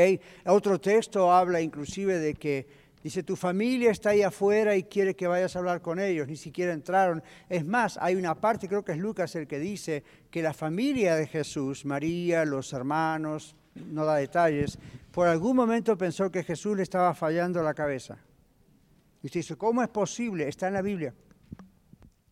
[0.46, 5.28] Otro texto habla inclusive de que Dice, tu familia está ahí afuera y quiere que
[5.28, 7.22] vayas a hablar con ellos, ni siquiera entraron.
[7.48, 11.14] Es más, hay una parte, creo que es Lucas el que dice que la familia
[11.14, 14.78] de Jesús, María, los hermanos, no da detalles,
[15.12, 18.18] por algún momento pensó que Jesús le estaba fallando la cabeza.
[19.22, 20.48] Y usted dice, ¿cómo es posible?
[20.48, 21.14] Está en la Biblia.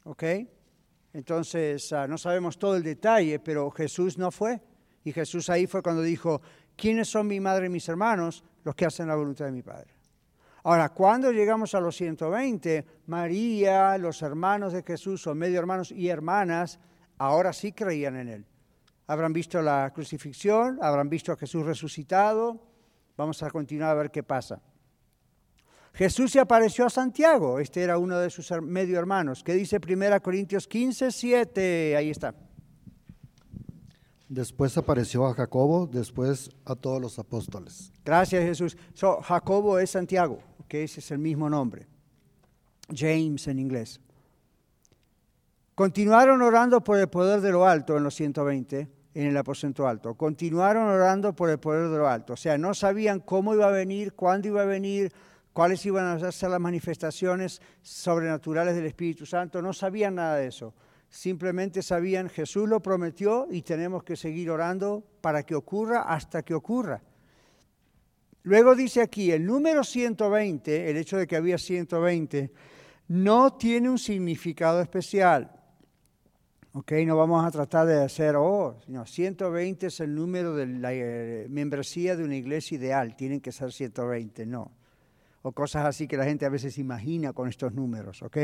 [0.04, 0.24] ¿Ok?
[1.12, 4.60] Entonces, ah, no sabemos todo el detalle, pero Jesús no fue.
[5.04, 6.42] Y Jesús ahí fue cuando dijo,
[6.76, 8.44] ¿quiénes son mi madre y mis hermanos?
[8.64, 9.96] Los que hacen la voluntad de mi Padre.
[10.64, 16.08] Ahora, cuando llegamos a los 120, María, los hermanos de Jesús, o medio hermanos y
[16.08, 16.80] hermanas,
[17.18, 18.46] ahora sí creían en Él.
[19.06, 22.60] Habrán visto la crucifixión, habrán visto a Jesús resucitado.
[23.16, 24.60] Vamos a continuar a ver qué pasa.
[25.94, 29.42] Jesús se apareció a Santiago, este era uno de sus medio hermanos.
[29.42, 31.96] ¿Qué dice 1 Corintios 15, 7?
[31.96, 32.34] Ahí está.
[34.28, 37.92] Después apareció a Jacobo, después a todos los apóstoles.
[38.04, 38.76] Gracias Jesús.
[39.22, 41.86] Jacobo es Santiago que ese es el mismo nombre.
[42.94, 44.00] James en inglés.
[45.74, 50.14] Continuaron orando por el poder de lo alto en los 120, en el aposento alto.
[50.14, 52.32] Continuaron orando por el poder de lo alto.
[52.32, 55.12] O sea, no sabían cómo iba a venir, cuándo iba a venir,
[55.52, 59.60] cuáles iban a ser las manifestaciones sobrenaturales del Espíritu Santo.
[59.60, 60.72] No sabían nada de eso.
[61.08, 66.54] Simplemente sabían, Jesús lo prometió y tenemos que seguir orando para que ocurra hasta que
[66.54, 67.02] ocurra.
[68.42, 72.52] Luego dice aquí, el número 120, el hecho de que había 120,
[73.08, 75.50] no tiene un significado especial.
[76.72, 80.92] Ok, no vamos a tratar de hacer, oh, no, 120 es el número de la
[80.92, 84.70] eh, membresía de una iglesia ideal, tienen que ser 120, no.
[85.42, 88.36] O cosas así que la gente a veces imagina con estos números, ok.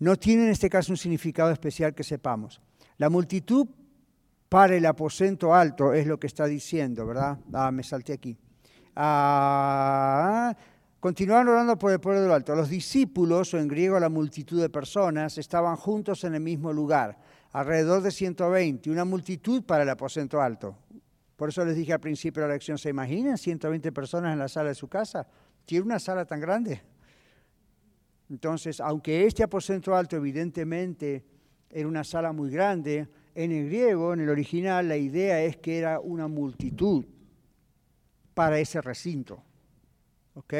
[0.00, 2.60] No tiene en este caso un significado especial que sepamos.
[2.96, 3.66] La multitud
[4.48, 7.38] para el aposento alto es lo que está diciendo, ¿verdad?
[7.52, 8.36] Ah, me salté aquí.
[8.96, 10.56] Ah,
[10.98, 12.56] continuaron orando por el pueblo del alto.
[12.56, 17.18] Los discípulos, o en griego la multitud de personas, estaban juntos en el mismo lugar,
[17.52, 20.76] alrededor de 120, una multitud para el aposento alto.
[21.36, 24.48] Por eso les dije al principio de la lección, ¿se imaginan 120 personas en la
[24.48, 25.26] sala de su casa?
[25.64, 26.82] ¿Tiene una sala tan grande?
[28.30, 31.24] Entonces, aunque este aposento alto evidentemente
[31.68, 35.78] era una sala muy grande, en el griego, en el original, la idea es que
[35.78, 37.04] era una multitud
[38.34, 39.42] para ese recinto.
[40.34, 40.54] ¿Ok?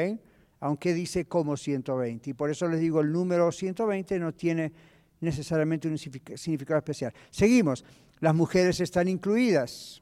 [0.61, 2.29] aunque dice como 120.
[2.29, 4.71] Y por eso les digo, el número 120 no tiene
[5.19, 7.13] necesariamente un significado especial.
[7.31, 7.83] Seguimos,
[8.19, 10.01] las mujeres están incluidas.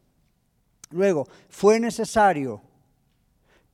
[0.92, 2.62] Luego, fue necesario.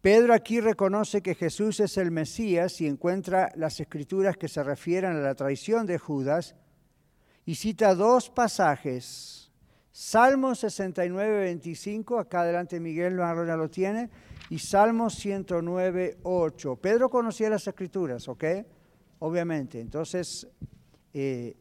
[0.05, 5.13] Pedro aquí reconoce que Jesús es el Mesías y encuentra las escrituras que se refieren
[5.13, 6.55] a la traición de Judas
[7.43, 9.51] y cita dos pasajes.
[9.91, 14.11] Salmo 69, 25, acá adelante Miguel ya lo tiene,
[14.51, 16.75] y Salmo 109, 8.
[16.75, 18.43] Pedro conocía las escrituras, ¿ok?
[19.17, 19.79] Obviamente.
[19.79, 20.47] Entonces,
[21.15, 21.55] eh,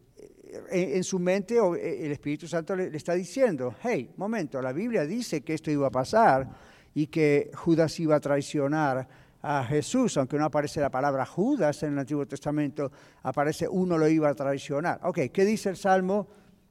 [0.71, 5.41] en, su mente eh, el Espíritu Santo le, está diciendo, hey, momento, la Biblia dice
[5.41, 9.09] que esto iba a pasar y que Judas iba a traicionar
[9.43, 12.91] a Jesús, aunque no aparece la palabra Judas en el Antiguo Testamento,
[13.23, 15.01] aparece uno lo iba a traicionar.
[15.03, 16.29] Ok, ¿qué dice el Salmo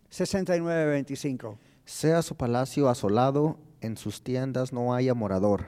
[0.09, 1.59] 69, 25?
[1.85, 5.65] Sea su palacio asolado, en sus tiendas no haya morador.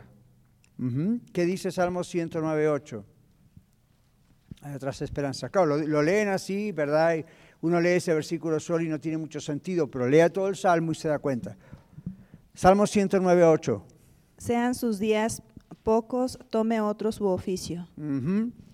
[1.31, 3.05] ¿Qué dice Salmo 109, 8?
[4.61, 5.51] Hay otras esperanzas.
[5.51, 7.23] Claro, lo, leen así, ¿verdad?
[7.61, 10.91] uno lee ese versículo solo y no tiene mucho sentido, pero lea todo el Salmo
[10.91, 11.55] y se da cuenta.
[12.53, 13.85] Salmo 109, 8.
[14.37, 15.41] Sean sus días
[15.83, 17.87] pocos, tome otro su oficio.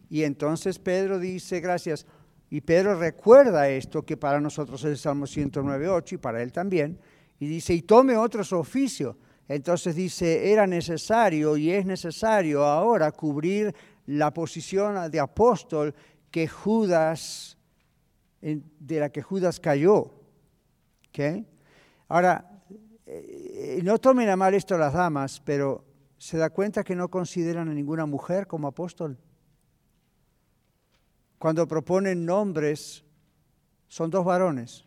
[0.10, 2.06] Y entonces Pedro dice, gracias.
[2.50, 6.52] Y Pedro recuerda esto, que para nosotros es el Salmo 109, 8 y para él
[6.52, 7.00] también.
[7.40, 9.18] Y dice, y tome otro su oficio.
[9.48, 13.74] Entonces dice, era necesario y es necesario ahora cubrir
[14.06, 15.94] la posición de apóstol
[16.30, 17.58] que Judas,
[18.42, 20.14] de la que Judas cayó.
[22.08, 22.51] Ahora,
[23.14, 25.84] eh, no tomen a mal esto las damas, pero
[26.18, 29.18] se da cuenta que no consideran a ninguna mujer como apóstol.
[31.38, 33.04] Cuando proponen nombres,
[33.88, 34.86] son dos varones.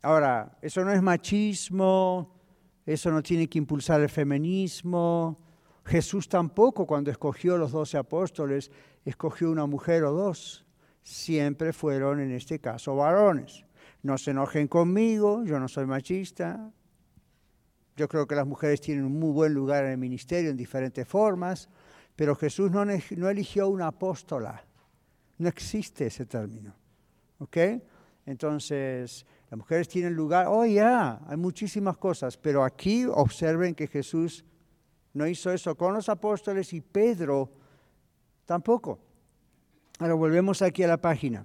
[0.00, 2.34] Ahora, eso no es machismo,
[2.86, 5.38] eso no tiene que impulsar el feminismo.
[5.84, 8.70] Jesús tampoco, cuando escogió los doce apóstoles,
[9.04, 10.64] escogió una mujer o dos.
[11.02, 13.66] Siempre fueron, en este caso, varones.
[14.02, 16.70] No se enojen conmigo, yo no soy machista.
[17.96, 21.06] Yo creo que las mujeres tienen un muy buen lugar en el ministerio en diferentes
[21.06, 21.68] formas,
[22.16, 22.82] pero Jesús no,
[23.28, 24.64] eligió una apóstola.
[25.38, 26.74] No existe ese término.
[27.38, 27.56] ¿Ok?
[28.26, 34.44] Entonces, las mujeres tienen lugar, oh ya, hay muchísimas cosas, pero aquí observen que Jesús
[35.12, 37.50] no hizo eso con los apóstoles y Pedro
[38.44, 38.98] tampoco.
[39.98, 41.44] Ahora volvemos aquí a la página.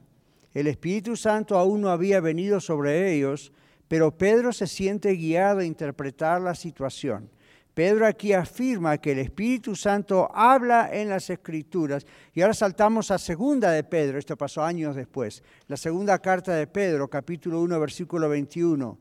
[0.56, 3.52] El Espíritu Santo aún no había venido sobre ellos,
[3.90, 7.30] pero Pedro se siente guiado a interpretar la situación.
[7.74, 12.06] Pedro aquí afirma que el Espíritu Santo habla en las Escrituras.
[12.34, 15.44] Y ahora saltamos a segunda de Pedro, esto pasó años después.
[15.68, 18.98] La segunda carta de Pedro, capítulo 1, versículo 21.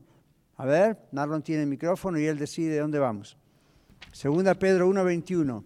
[0.57, 3.37] A ver, Narlon tiene el micrófono y él decide dónde vamos.
[4.11, 5.63] Segunda Pedro 1, 21.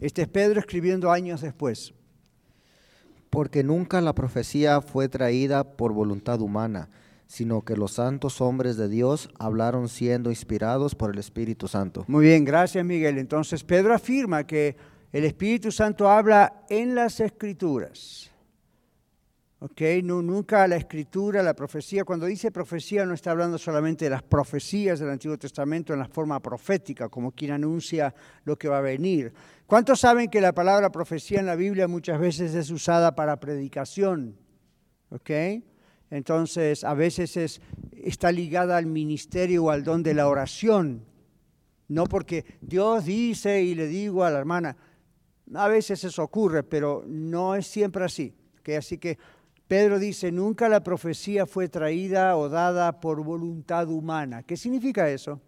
[0.00, 1.94] Este es Pedro escribiendo años después.
[3.30, 6.90] Porque nunca la profecía fue traída por voluntad humana
[7.30, 12.04] sino que los santos hombres de Dios hablaron siendo inspirados por el Espíritu Santo.
[12.08, 13.18] Muy bien, gracias Miguel.
[13.18, 14.74] Entonces Pedro afirma que
[15.12, 18.32] el Espíritu Santo habla en las escrituras.
[19.62, 19.82] ¿Ok?
[20.02, 24.98] nunca la escritura, la profecía, cuando dice profecía no está hablando solamente de las profecías
[24.98, 29.34] del Antiguo Testamento en la forma profética, como quien anuncia lo que va a venir.
[29.66, 34.34] ¿Cuántos saben que la palabra profecía en la Biblia muchas veces es usada para predicación?
[35.10, 35.30] ¿Ok?
[36.08, 37.60] Entonces, a veces
[37.92, 41.04] está ligada al ministerio o al don de la oración.
[41.86, 44.76] No porque Dios dice y le digo a la hermana,
[45.52, 48.34] a veces eso ocurre, pero no es siempre así.
[48.76, 49.18] Así que
[49.70, 54.42] Pedro dice, nunca la profecía fue traída o dada por voluntad humana.
[54.42, 55.40] ¿Qué significa eso?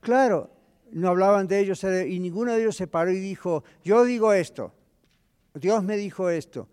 [0.00, 0.50] Claro,
[0.92, 4.72] no hablaban de ellos y ninguno de ellos se paró y dijo, yo digo esto,
[5.52, 6.70] Dios me dijo esto.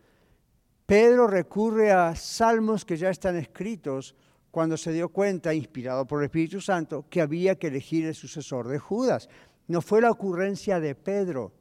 [0.86, 4.16] Pedro recurre a salmos que ya están escritos
[4.50, 8.70] cuando se dio cuenta, inspirado por el Espíritu Santo, que había que elegir el sucesor
[8.70, 9.28] de Judas.
[9.68, 11.52] No fue la ocurrencia de Pedro.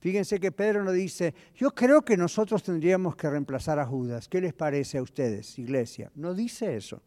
[0.00, 4.28] Fíjense que Pedro no dice, yo creo que nosotros tendríamos que reemplazar a Judas.
[4.28, 6.10] ¿Qué les parece a ustedes, iglesia?
[6.14, 7.02] No dice eso.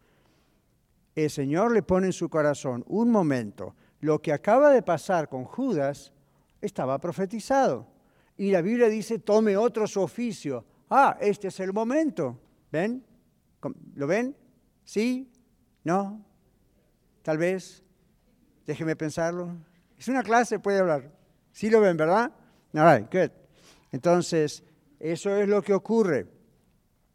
[1.16, 5.44] El Señor le pone en su corazón, un momento, lo que acaba de pasar con
[5.44, 6.12] Judas
[6.62, 7.88] estaba profetizado.
[8.38, 12.40] Y la Biblia dice, tome otro su oficio ah, este es el momento.
[12.72, 13.04] ¿Ven?
[13.96, 14.36] ¿Lo ven?
[14.84, 15.32] ¿Sí?
[15.84, 16.24] ¿No?
[17.22, 17.84] Tal vez.
[18.66, 19.56] Déjeme pensarlo.
[19.98, 21.12] Es una clase, puede hablar.
[21.52, 22.32] Sí lo ven, ¿verdad?
[22.74, 23.32] Good.
[23.92, 24.64] Entonces,
[25.00, 26.28] eso es lo que ocurre.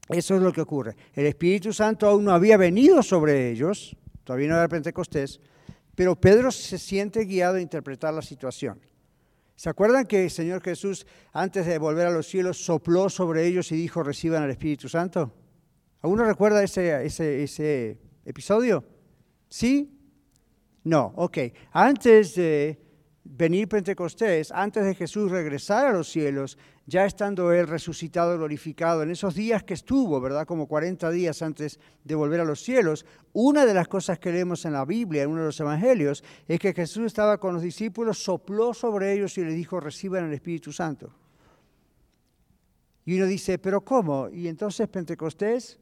[0.09, 0.96] Eso es lo que ocurre.
[1.12, 5.40] El Espíritu Santo aún no había venido sobre ellos, todavía no era Pentecostés,
[5.94, 8.80] Pero Pedro se siente guiado a interpretar la situación.
[9.56, 13.72] ¿Se acuerdan que el Señor Jesús, antes de volver a los cielos, sopló sobre ellos
[13.72, 15.34] y dijo, reciban al Espíritu Santo?
[16.00, 18.84] ¿Alguno recuerda ese, ese, ese episodio?
[19.48, 19.98] ¿Sí?
[20.84, 21.38] No, ok.
[21.72, 22.88] Antes de
[23.31, 26.57] venir Pentecostés, antes de Jesús regresar a los cielos,
[26.87, 30.47] ya estando Él resucitado, glorificado, en esos días que estuvo, ¿verdad?
[30.47, 33.05] Como 40 días antes de volver a los cielos,
[33.35, 36.59] una de las cosas que leemos en la Biblia, en uno de los evangelios, es
[36.59, 40.72] que Jesús estaba con los discípulos, sopló sobre ellos y les dijo, reciban el Espíritu
[40.72, 41.12] Santo.
[43.05, 44.31] Y uno dice, pero ¿cómo?
[44.31, 45.79] ¿Y entonces Pentecostés?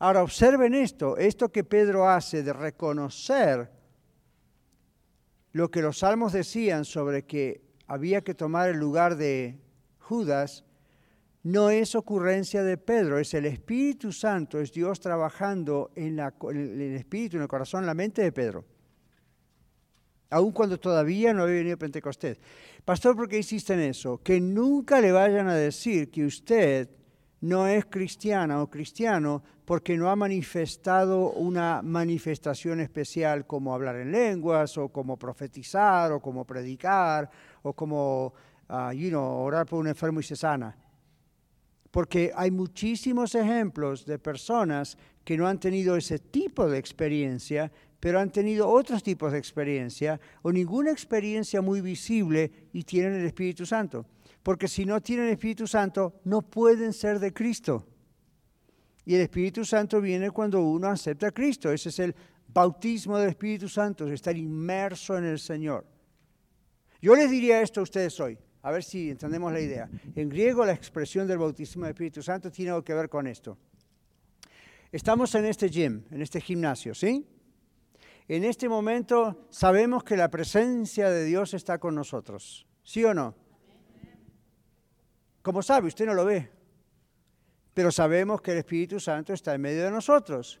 [0.00, 3.79] Ahora observen esto, esto que Pedro hace de reconocer
[5.52, 9.58] lo que los salmos decían sobre que había que tomar el lugar de
[9.98, 10.64] Judas,
[11.42, 17.36] no es ocurrencia de Pedro, es el Espíritu Santo, es Dios trabajando en, el Espíritu,
[17.36, 18.64] en el corazón, en la mente de Pedro.
[20.30, 22.38] Aun cuando todavía no había venido Pentecostés.
[22.84, 24.18] Pastor, ¿por qué insiste en eso?
[24.18, 26.88] Que nunca le vayan a decir que usted
[27.40, 34.12] no es cristiana o cristiano porque no ha manifestado una manifestación especial como hablar en
[34.12, 37.30] lenguas o como profetizar o como predicar
[37.62, 38.34] o como
[38.68, 40.76] uh, you know, orar por un enfermo y se sana.
[41.90, 48.20] Porque hay muchísimos ejemplos de personas que no han tenido ese tipo de experiencia, pero
[48.20, 53.66] han tenido otros tipos de experiencia o ninguna experiencia muy visible y tienen el Espíritu
[53.66, 54.06] Santo
[54.42, 57.86] porque si no tienen Espíritu Santo, no pueden ser de Cristo.
[59.04, 61.70] Y el Espíritu Santo viene cuando uno acepta a Cristo.
[61.72, 62.14] Ese es el
[62.48, 65.86] bautismo del Espíritu Santo, estar inmerso en el Señor.
[67.00, 69.88] Yo les diría esto a ustedes hoy, a ver si entendemos la idea.
[70.14, 73.56] En griego la expresión del bautismo del Espíritu Santo tiene algo que ver con esto.
[74.92, 77.26] Estamos en este gym, en este gimnasio, ¿sí?
[78.26, 83.34] En este momento sabemos que la presencia de Dios está con nosotros, ¿sí o no?
[85.42, 86.50] Como sabe, usted no lo ve,
[87.72, 90.60] pero sabemos que el Espíritu Santo está en medio de nosotros.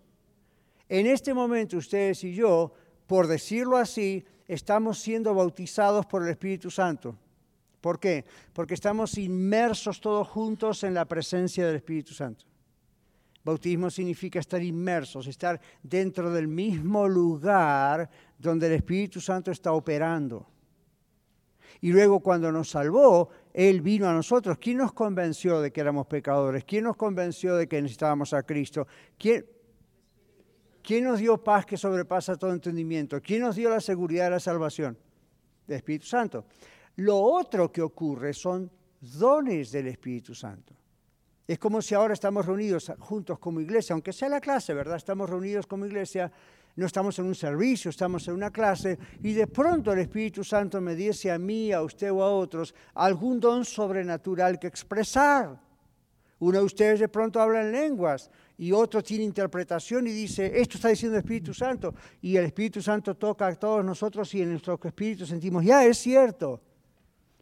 [0.88, 2.72] En este momento ustedes y yo,
[3.06, 7.16] por decirlo así, estamos siendo bautizados por el Espíritu Santo.
[7.80, 8.24] ¿Por qué?
[8.52, 12.44] Porque estamos inmersos todos juntos en la presencia del Espíritu Santo.
[13.42, 20.46] Bautismo significa estar inmersos, estar dentro del mismo lugar donde el Espíritu Santo está operando.
[21.80, 24.58] Y luego cuando nos salvó, Él vino a nosotros.
[24.58, 26.64] ¿Quién nos convenció de que éramos pecadores?
[26.64, 28.86] ¿Quién nos convenció de que necesitábamos a Cristo?
[29.18, 29.46] ¿Quién,
[30.82, 33.20] ¿Quién nos dio paz que sobrepasa todo entendimiento?
[33.20, 34.96] ¿Quién nos dio la seguridad de la salvación?
[35.68, 36.46] El Espíritu Santo.
[36.96, 40.74] Lo otro que ocurre son dones del Espíritu Santo.
[41.46, 44.96] Es como si ahora estamos reunidos juntos como iglesia, aunque sea la clase, ¿verdad?
[44.96, 46.30] Estamos reunidos como iglesia
[46.76, 50.80] no estamos en un servicio, estamos en una clase, y de pronto el Espíritu Santo
[50.80, 55.60] me dice a mí, a usted o a otros, algún don sobrenatural que expresar.
[56.40, 60.76] Uno de ustedes de pronto habla en lenguas y otro tiene interpretación y dice, esto
[60.76, 61.94] está diciendo el Espíritu Santo.
[62.22, 65.98] Y el Espíritu Santo toca a todos nosotros y en nuestro espíritu sentimos, ya es
[65.98, 66.62] cierto.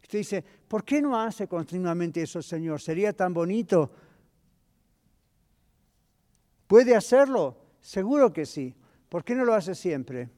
[0.01, 2.81] Usted dice, ¿por qué no hace continuamente eso, Señor?
[2.81, 3.89] Sería tan bonito.
[6.67, 7.57] ¿Puede hacerlo?
[7.79, 8.75] Seguro que sí.
[9.09, 10.29] ¿Por qué no lo hace siempre?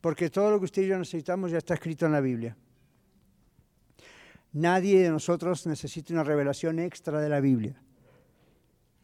[0.00, 2.56] Porque todo lo que usted y yo necesitamos ya está escrito en la Biblia.
[4.52, 7.80] Nadie de nosotros necesita una revelación extra de la Biblia.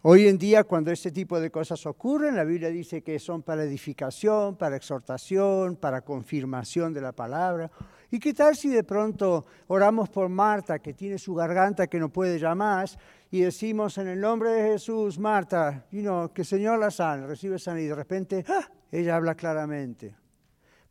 [0.03, 3.64] Hoy en día, cuando este tipo de cosas ocurren, la Biblia dice que son para
[3.64, 7.70] edificación, para exhortación, para confirmación de la palabra.
[8.11, 12.11] ¿Y qué tal si de pronto oramos por Marta, que tiene su garganta que no
[12.11, 12.97] puede ya más,
[13.31, 17.26] y decimos en el nombre de Jesús, Marta, you know, que el Señor la sane,
[17.26, 18.70] recibe sanidad, y de repente ¡ah!
[18.91, 20.16] ella habla claramente.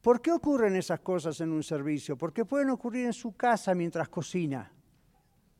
[0.02, 2.18] ¿Por qué ocurren esas cosas en un servicio?
[2.18, 4.72] ¿Por qué pueden ocurrir en su casa mientras cocina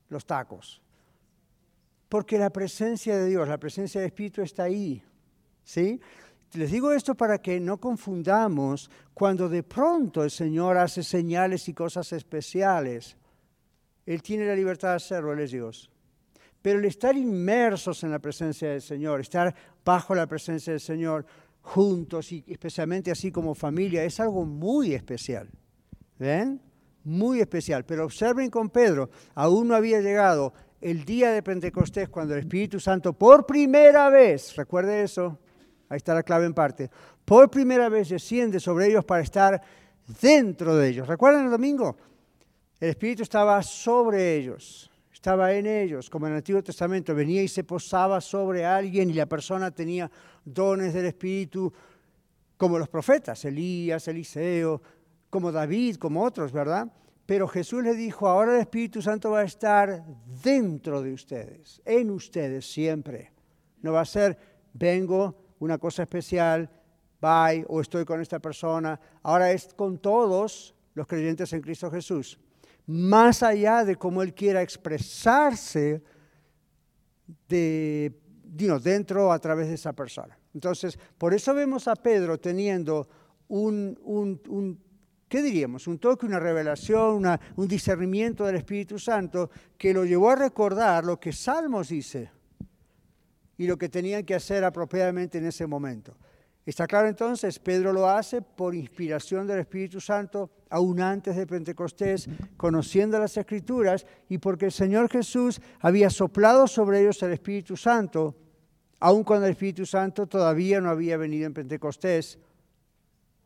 [0.10, 0.82] los tacos?
[2.08, 5.04] Porque la presencia de Dios, la presencia del Espíritu está ahí.
[5.64, 6.00] ¿Sí?
[6.54, 11.74] Les digo esto para que no confundamos cuando de pronto el Señor hace señales y
[11.74, 13.18] cosas especiales.
[14.06, 15.92] Él tiene la libertad de hacerlo, Él es Dios.
[16.62, 19.54] Pero el estar inmersos en la presencia del Señor, estar
[19.86, 21.26] bajo la presencia del Señor,
[21.62, 25.50] juntos y especialmente así como familia, es algo muy especial.
[26.18, 26.62] ¿Ven?
[27.04, 27.86] Muy especial.
[27.86, 32.80] Pero observen con Pedro, aún no había llegado el día de Pentecostés cuando el Espíritu
[32.80, 35.40] Santo por primera vez, recuerde eso,
[35.90, 36.90] ahí está la clave en parte,
[37.26, 39.62] por primera vez desciende sobre ellos para estar
[40.22, 41.08] dentro de ellos.
[41.08, 41.98] ¿Recuerdan el domingo?
[42.80, 44.92] El Espíritu estaba sobre ellos
[45.28, 49.14] estaba en ellos, como en el Antiguo Testamento, venía y se posaba sobre alguien y
[49.14, 50.10] la persona tenía
[50.46, 51.74] dones del Espíritu,
[52.56, 54.82] como los profetas, Elías, Eliseo,
[55.30, 56.90] como David, como otros, ¿verdad?
[57.26, 60.02] Pero Jesús le dijo, ahora el Espíritu Santo va a estar
[60.42, 63.34] dentro de ustedes, en ustedes siempre.
[63.82, 64.38] No va a ser,
[64.72, 66.70] vengo, una cosa especial,
[67.20, 68.98] bye, o estoy con esta persona.
[69.24, 72.40] Ahora es con todos los creyentes en Cristo Jesús.
[72.88, 76.02] Más allá de cómo Él quiera expresarse
[77.48, 78.14] de,
[78.82, 80.38] dentro a través de esa persona.
[80.54, 83.08] Entonces, por eso vemos a Pedro teniendo
[83.50, 84.80] un, un,
[85.28, 85.88] ¿qué diríamos?
[85.88, 87.24] Un toque, una revelación,
[87.56, 92.32] un discernimiento del Espíritu Santo que lo llevó a recordar lo que Salmos dice
[93.58, 96.16] y lo que tenían que hacer apropiadamente en ese momento.
[96.68, 102.28] Está claro entonces, Pedro lo hace por inspiración del Espíritu Santo, aún antes de Pentecostés,
[102.58, 108.36] conociendo las Escrituras y porque el Señor Jesús había soplado sobre ellos el Espíritu Santo,
[109.00, 112.38] aun cuando el Espíritu Santo todavía no había venido en Pentecostés,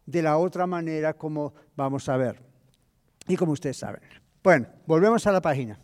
[0.03, 2.41] de la otra manera como vamos a ver.
[3.27, 4.01] Y como ustedes saben.
[4.41, 5.79] Bueno, volvemos a la página.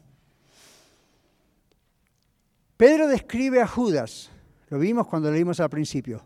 [2.78, 4.32] Pedro describe a Judas,
[4.70, 6.24] lo vimos cuando leímos al principio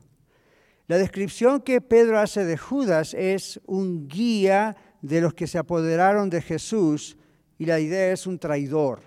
[0.92, 6.30] la descripción que Pedro hace de Judas es un guía de los que se apoderaron
[6.30, 7.18] de Jesús
[7.58, 9.00] y la idea es un traidor.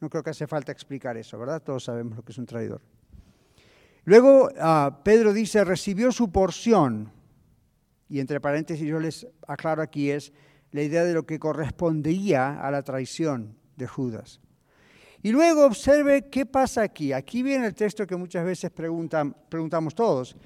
[0.00, 1.62] No creo que hace falta explicar eso, ¿verdad?
[1.62, 2.80] Todos sabemos lo que es un traidor.
[4.02, 7.12] Luego ah, Pedro dice, recibió su porción.
[8.08, 10.32] Y entre paréntesis yo les aclaro aquí es
[10.72, 14.40] la idea de lo que correspondía a la traición de Judas.
[15.22, 17.12] Y luego observe qué pasa aquí.
[17.12, 20.36] Aquí viene el texto que muchas veces preguntan, preguntamos todos.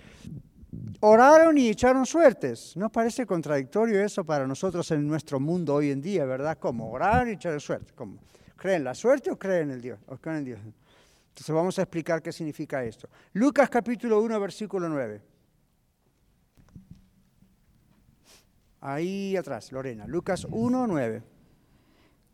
[1.01, 2.77] Oraron y echaron suertes.
[2.77, 6.59] ¿No parece contradictorio eso para nosotros en nuestro mundo hoy en día, verdad?
[6.59, 6.91] ¿Cómo?
[6.91, 7.93] Oraron y echaron suerte.
[7.95, 8.19] ¿Cómo?
[8.57, 9.99] ¿Creen la suerte o creen en el Dios?
[10.07, 10.61] ¿O creen en Dios?
[10.61, 13.09] Entonces vamos a explicar qué significa esto.
[13.35, 15.21] Lucas capítulo 1, versículo 9.
[18.81, 20.07] Ahí atrás, Lorena.
[20.07, 21.32] Lucas 1, 9.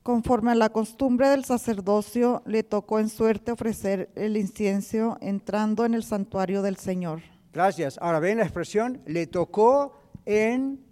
[0.09, 5.93] Conforme a la costumbre del sacerdocio, le tocó en suerte ofrecer el incienso entrando en
[5.93, 7.21] el santuario del Señor.
[7.53, 7.99] Gracias.
[8.01, 10.83] Ahora ven la expresión, le tocó en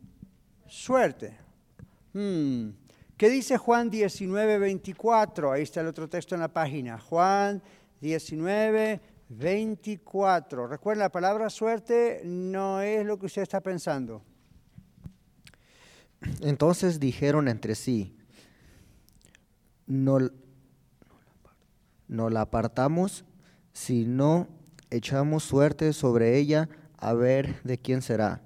[0.66, 1.34] suerte.
[2.12, 2.72] Hmm.
[3.16, 5.50] ¿Qué dice Juan 19, 24?
[5.50, 6.98] Ahí está el otro texto en la página.
[6.98, 7.62] Juan
[8.02, 9.00] 19,
[9.30, 10.66] 24.
[10.66, 14.20] Recuerden, la palabra suerte no es lo que usted está pensando.
[16.42, 18.15] Entonces dijeron entre sí,
[19.86, 20.18] no,
[22.08, 23.24] no la apartamos
[23.72, 24.48] si no
[24.90, 26.68] echamos suerte sobre ella
[26.98, 28.42] a ver de quién será.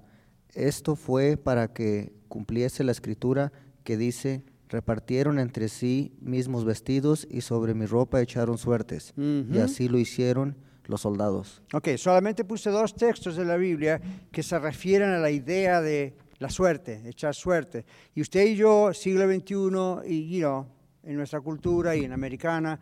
[0.53, 3.51] Esto fue para que cumpliese la escritura
[3.83, 9.13] que dice, repartieron entre sí mismos vestidos y sobre mi ropa echaron suertes.
[9.17, 11.61] Y así lo hicieron los soldados.
[11.73, 16.15] Ok, solamente puse dos textos de la Biblia que se refieren a la idea de
[16.39, 17.85] la suerte, echar suerte.
[18.15, 20.65] Y usted y yo, siglo XXI, y you
[21.03, 22.79] en nuestra cultura y en americana,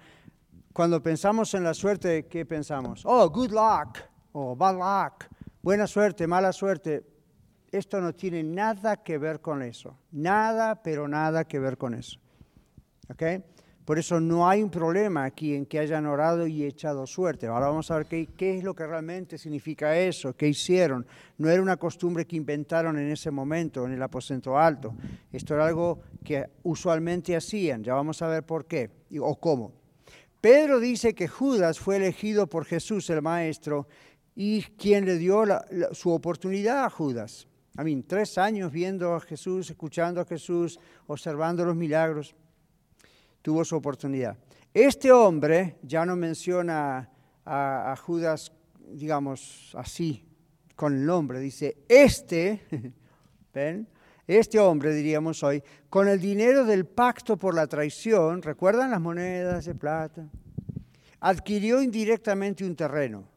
[0.73, 3.03] cuando pensamos en la suerte, ¿qué pensamos?
[3.05, 3.97] Oh, good luck,
[4.33, 5.25] o bad luck,
[5.61, 7.05] buena suerte, mala suerte.
[7.71, 9.97] Esto no tiene nada que ver con eso.
[10.11, 12.19] Nada, pero nada que ver con eso.
[13.09, 13.23] ¿Ok?
[13.89, 17.47] Por eso no hay un problema aquí en que hayan orado y echado suerte.
[17.47, 21.07] Ahora vamos a ver qué, es lo que realmente significa eso, qué hicieron.
[21.39, 24.93] No era una costumbre que inventaron en ese momento, en el aposento alto.
[25.33, 27.83] Esto era algo que usualmente hacían.
[27.83, 29.73] Ya vamos a ver por qué o cómo.
[30.39, 33.87] Pedro dice que Judas fue elegido por Jesús, el Maestro,
[34.35, 35.45] y quien le dio
[35.93, 37.47] su oportunidad a Judas.
[37.75, 42.35] A mí, tres años viendo a Jesús, escuchando a Jesús, observando los milagros
[43.41, 44.37] tuvo su oportunidad.
[44.73, 47.09] Este hombre ya no menciona
[47.45, 48.51] a, Judas,
[48.91, 50.25] digamos así,
[50.75, 52.61] con el nombre, dice, este,
[53.53, 53.87] ¿ven?
[54.27, 59.65] Este hombre, diríamos hoy, con el dinero del pacto por la traición, ¿recuerdan las monedas
[59.65, 60.29] de plata?
[61.19, 63.27] Adquirió indirectamente un terreno.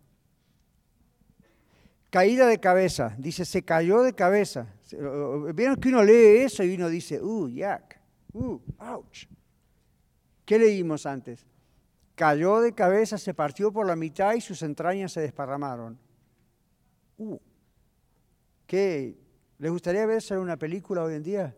[2.11, 4.67] Caída de cabeza, dice, se cayó de cabeza.
[5.55, 7.99] Vieron que uno lee eso y uno dice, uh, yak,
[8.35, 9.27] uh, ouch.
[10.45, 11.47] ¿Qué leímos antes?
[12.15, 15.99] Cayó de cabeza, se partió por la mitad y sus entrañas se desparramaron.
[17.19, 17.39] Uh,
[18.67, 19.17] ¿Qué?
[19.59, 21.57] ¿Les gustaría verse una película hoy en día?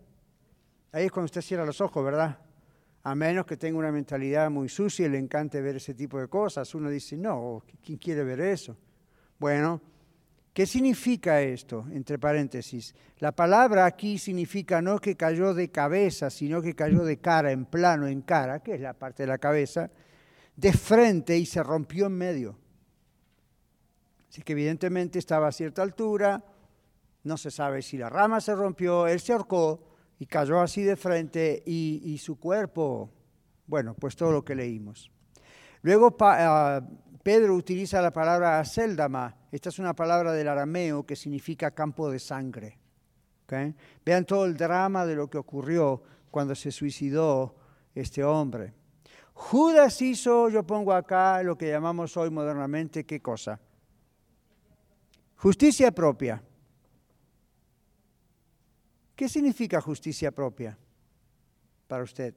[0.93, 2.39] Ahí es cuando usted cierra los ojos, ¿verdad?
[3.03, 6.29] A menos que tenga una mentalidad muy sucia y le encante ver ese tipo de
[6.29, 6.75] cosas.
[6.75, 8.77] Uno dice, no, ¿quién quiere ver eso?
[9.39, 9.81] Bueno,
[10.55, 11.85] ¿Qué significa esto?
[11.91, 12.95] Entre paréntesis.
[13.19, 17.65] La palabra aquí significa no que cayó de cabeza, sino que cayó de cara, en
[17.65, 19.91] plano, en cara, que es la parte de la cabeza,
[20.55, 22.57] de frente y se rompió en medio.
[24.31, 26.45] Así que evidentemente estaba a cierta altura,
[27.25, 29.83] no se sabe si la rama se rompió, él se ahorcó
[30.21, 33.11] y cayó así de frente y, su cuerpo,
[33.67, 35.11] bueno, pues todo lo que leímos.
[35.83, 39.35] Luego pa, uh, Pedro utiliza la palabra aseldama.
[39.51, 42.79] Esta es una palabra del arameo que significa campo de sangre.
[44.05, 47.57] Vean todo el drama de lo que ocurrió cuando se suicidó
[47.95, 48.75] este hombre.
[49.33, 53.59] Judas hizo, yo pongo acá lo que llamamos hoy modernamente, ¿qué cosa?
[55.37, 56.43] Justicia propia.
[59.17, 60.77] ¿Qué significa justicia propia
[61.89, 62.35] para usted?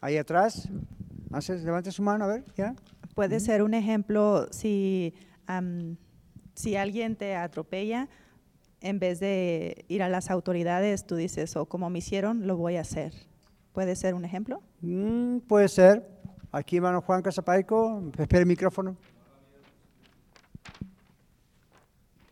[0.00, 0.68] Ahí atrás.
[1.32, 2.74] Haces, levante su mano, a ver, ¿ya?
[3.14, 5.14] Puede ser un ejemplo si,
[5.48, 5.96] um,
[6.54, 8.08] si alguien te atropella,
[8.80, 12.56] en vez de ir a las autoridades, tú dices, o oh, como me hicieron, lo
[12.56, 13.12] voy a hacer.
[13.72, 14.62] ¿Puede ser un ejemplo?
[14.80, 16.08] Mm, puede ser.
[16.50, 18.96] Aquí, hermano Juan Casapaico, espera el micrófono.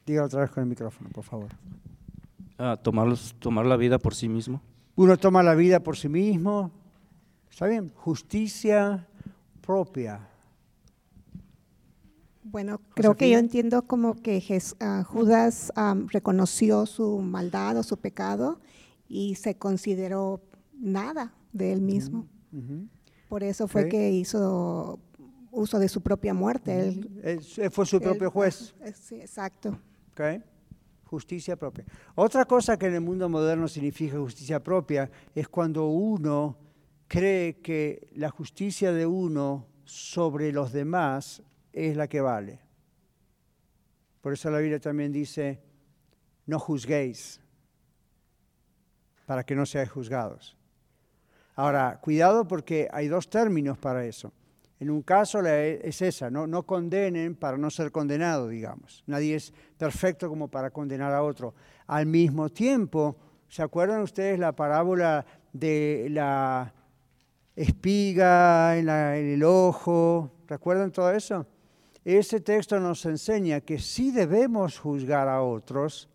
[0.07, 1.49] Dígalo otra vez con el micrófono, por favor.
[2.59, 3.09] Ah, tomar,
[3.39, 4.63] tomar la vida por sí mismo.
[4.95, 6.71] Uno toma la vida por sí mismo,
[7.57, 7.91] ¿Está bien?
[7.95, 9.09] Justicia
[9.63, 10.29] propia.
[12.43, 17.97] Bueno, creo que yo entiendo como que uh, Judas um, reconoció su maldad o su
[17.97, 18.61] pecado
[19.09, 20.43] y se consideró
[20.79, 22.27] nada de él mismo.
[22.53, 22.89] Uh -huh.
[23.27, 23.91] Por eso fue okay.
[23.91, 25.01] que hizo
[25.51, 26.89] uso de su propia muerte.
[26.89, 28.75] Él, él fue su propio juez.
[29.01, 29.79] Sí, exacto.
[30.13, 30.43] Okay.
[31.07, 31.87] Justicia propia.
[32.17, 36.66] Otra cosa que en el mundo moderno significa justicia propia es cuando uno
[37.09, 41.43] cree que la justicia de uno sobre los demás
[41.73, 42.61] es la que vale.
[44.21, 45.63] Por eso la Biblia también dice,
[46.47, 47.41] no juzguéis
[49.27, 50.57] para que no seáis juzgados.
[51.55, 54.33] Ahora, cuidado porque hay dos términos para eso.
[54.79, 56.47] En un caso es esa, ¿no?
[56.47, 59.03] no condenen para no ser condenado, digamos.
[59.07, 61.55] Nadie es perfecto como para condenar a otro.
[61.87, 63.17] Al mismo tiempo,
[63.49, 66.75] ¿se acuerdan ustedes la parábola de la
[67.57, 70.31] espiga en, el ojo.
[70.47, 71.47] ¿Recuerdan todo eso?
[72.05, 76.09] Ese texto nos enseña que sí debemos juzgar a otros,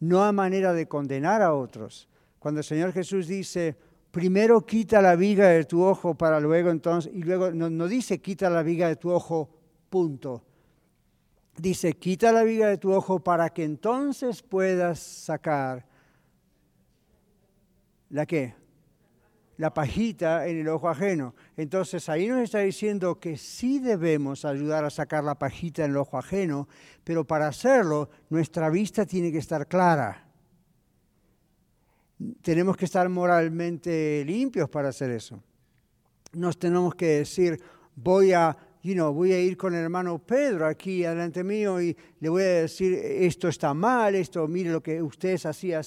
[0.00, 2.08] no a manera de condenar a otros.
[2.38, 3.76] Cuando el Señor Jesús dice,
[4.10, 8.20] primero quita la viga de tu ojo para luego entonces, y luego no, no dice
[8.20, 9.48] quita la viga de tu ojo,
[9.88, 10.44] punto.
[11.56, 15.86] Dice, quita la viga de tu ojo para que entonces puedas sacar
[18.10, 18.59] la qué?
[19.60, 21.34] La pajita en el ojo ajeno.
[21.54, 25.98] Entonces ahí nos está diciendo que sí debemos ayudar a sacar la pajita en el
[25.98, 26.66] ojo ajeno,
[27.04, 30.26] pero para hacerlo nuestra vista tiene que estar clara.
[32.40, 35.42] Tenemos que estar moralmente limpios para hacer eso.
[36.32, 37.60] Nos tenemos que decir,
[37.94, 38.56] voy a,
[39.12, 42.94] voy a ir con el hermano Pedro aquí delante mío y le voy a decir,
[42.94, 45.82] esto está mal, esto, mire lo que ustedes hacían,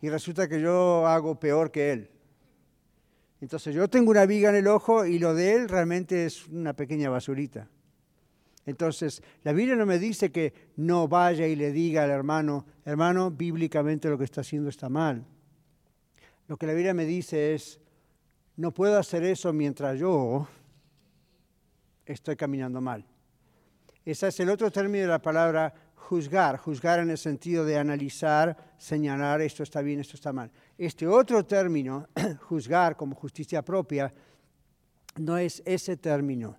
[0.00, 2.12] y resulta que yo hago peor que él.
[3.42, 6.74] Entonces yo tengo una viga en el ojo y lo de él realmente es una
[6.74, 7.68] pequeña basurita.
[8.66, 13.32] Entonces, la Biblia no me dice que no vaya y le diga al hermano, hermano,
[13.32, 15.26] bíblicamente lo que está haciendo está mal.
[16.46, 17.80] Lo que la Biblia me dice es,
[18.56, 20.46] no puedo hacer eso mientras yo
[22.06, 23.04] estoy caminando mal.
[24.04, 25.74] Ese es el otro término de la palabra
[26.08, 30.50] juzgar, juzgar en el sentido de analizar, señalar esto está bien, esto está mal.
[30.76, 32.08] Este otro término,
[32.48, 34.12] juzgar como justicia propia,
[35.16, 36.56] no es ese término.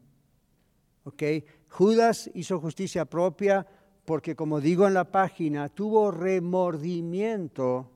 [1.03, 1.45] ¿okay?
[1.69, 3.65] Judas hizo justicia propia
[4.05, 7.91] porque, como digo en la página, tuvo remordimiento,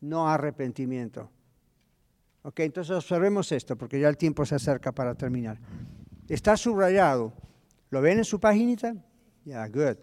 [0.00, 1.30] no arrepentimiento.
[2.42, 2.66] ¿Okay?
[2.66, 5.58] Entonces observemos esto, porque ya el tiempo se acerca para terminar.
[6.28, 7.32] Está subrayado.
[7.90, 8.94] ¿Lo ven en su paginita?
[9.44, 9.96] Yeah, good.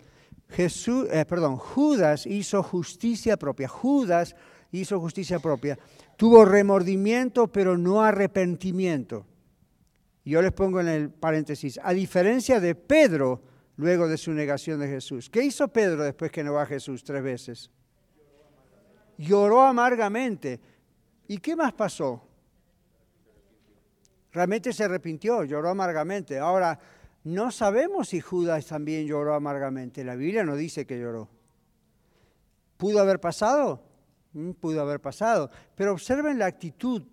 [0.49, 3.67] Jesús, eh, perdón, Judas hizo justicia propia.
[3.67, 4.35] Judas
[4.71, 5.77] hizo justicia propia.
[6.15, 9.25] Tuvo remordimiento, pero no arrepentimiento.
[10.23, 13.41] Yo les pongo en el paréntesis, a diferencia de Pedro,
[13.77, 15.29] luego de su negación de Jesús.
[15.29, 17.71] ¿Qué hizo Pedro después que negó a Jesús tres veces?
[19.17, 20.59] Lloró amargamente.
[21.27, 22.21] ¿Y qué más pasó?
[24.31, 26.37] Realmente se arrepintió, lloró amargamente.
[26.37, 26.77] Ahora,
[27.27, 30.05] no sabemos si Judas también lloró amargamente.
[30.05, 31.27] La Biblia no dice que lloró.
[32.77, 33.83] ¿Pudo haber pasado?
[34.31, 35.51] Mm, pudo haber pasado.
[35.75, 37.03] Pero observen la actitud.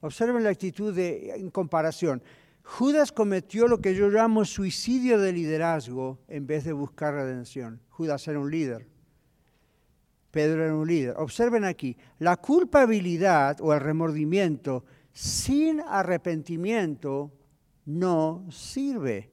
[0.00, 2.22] Observen la actitud en comparación.
[2.62, 7.80] Judas cometió lo que yo llamo suicidio de liderazgo en vez de buscar redención.
[7.88, 8.86] Judas era un líder.
[10.30, 11.14] Pedro era un líder.
[11.16, 17.32] Observen aquí, la culpabilidad o el remordimiento sin arrepentimiento
[17.84, 19.30] no sirve,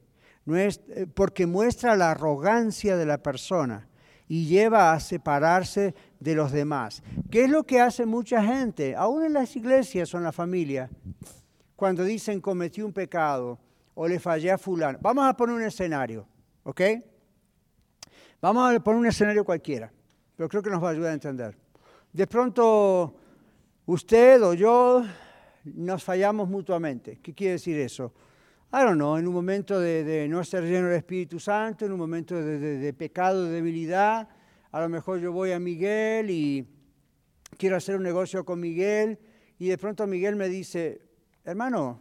[0.48, 3.88] eh, porque muestra la arrogancia de la persona
[4.28, 7.04] y lleva a separarse de los demás.
[7.30, 10.90] ¿Qué es lo que hace mucha gente, aún en las iglesias o en la familia,
[11.76, 13.60] cuando dicen cometí un pecado
[13.96, 15.00] o le fallé a fulano?
[15.02, 16.28] Vamos a poner un escenario,
[16.64, 16.82] ¿ok?
[18.42, 19.92] Vamos a poner un escenario cualquiera
[20.40, 21.58] pero creo que nos va a ayudar a entender.
[22.14, 23.14] De pronto,
[23.88, 25.04] usted o yo
[25.66, 27.20] nos fallamos mutuamente.
[27.22, 28.14] ¿Qué quiere decir eso?
[28.72, 31.98] I don't know, en un momento de, no ser lleno del Espíritu Santo, en un
[31.98, 34.30] momento de, de, pecado, de debilidad,
[34.72, 36.68] a lo mejor yo voy a Miguel y
[37.58, 39.18] quiero hacer un negocio con Miguel
[39.58, 41.02] y de pronto Miguel me dice,
[41.44, 42.00] hermano,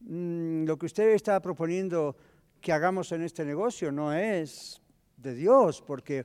[0.00, 2.16] mm, lo que usted está proponiendo
[2.60, 4.80] que hagamos en este negocio no es
[5.16, 6.24] de Dios, porque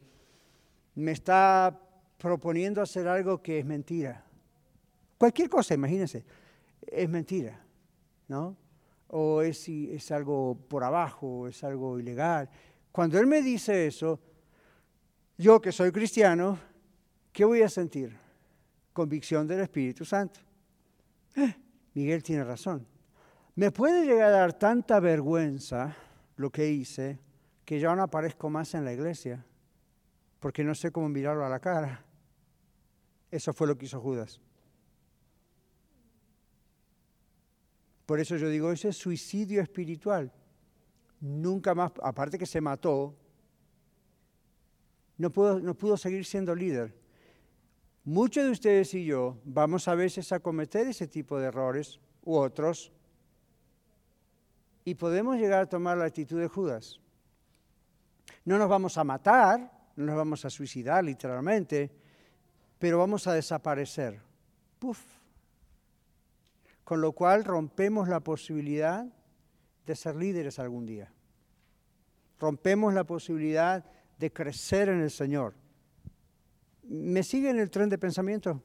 [0.93, 1.79] me está
[2.19, 4.23] proponiendo hacer algo que es mentira.
[5.17, 6.23] Cualquier cosa, imagínense,
[6.85, 7.62] es mentira,
[8.33, 8.57] ¿no?
[9.09, 12.49] O es, es algo por abajo, es algo ilegal.
[12.91, 14.19] Cuando Él me dice eso,
[15.37, 16.57] yo que soy cristiano,
[17.31, 18.17] ¿qué voy a sentir?
[18.91, 20.39] Convicción del Espíritu Santo.
[21.35, 21.53] Eh,
[21.93, 22.87] Miguel tiene razón.
[23.55, 25.95] Me puede llegar a dar tanta vergüenza
[26.37, 27.19] lo que hice
[27.65, 29.45] que ya no aparezco más en la iglesia
[30.39, 32.03] porque no sé cómo mirarlo a la cara.
[33.29, 34.41] Eso fue lo que hizo Judas.
[38.05, 40.31] Por eso yo digo, ese es suicidio espiritual.
[41.21, 43.15] Nunca más, aparte que se mató,
[45.17, 46.93] no pudo, no pudo seguir siendo líder.
[48.03, 52.35] Muchos de ustedes y yo vamos a veces a cometer ese tipo de errores u
[52.35, 52.91] otros
[54.83, 56.99] y podemos llegar a tomar la actitud de Judas.
[58.43, 61.89] No nos vamos a matar, no nos vamos a suicidar literalmente,
[62.79, 64.19] pero vamos a desaparecer.
[64.79, 64.99] Puf.
[66.83, 69.05] Con lo cual rompemos la posibilidad
[69.85, 71.11] de ser líderes algún día.
[72.39, 73.85] Rompemos la posibilidad
[74.17, 75.55] de crecer en el Señor.
[76.83, 78.61] ¿Me siguen el tren de pensamiento?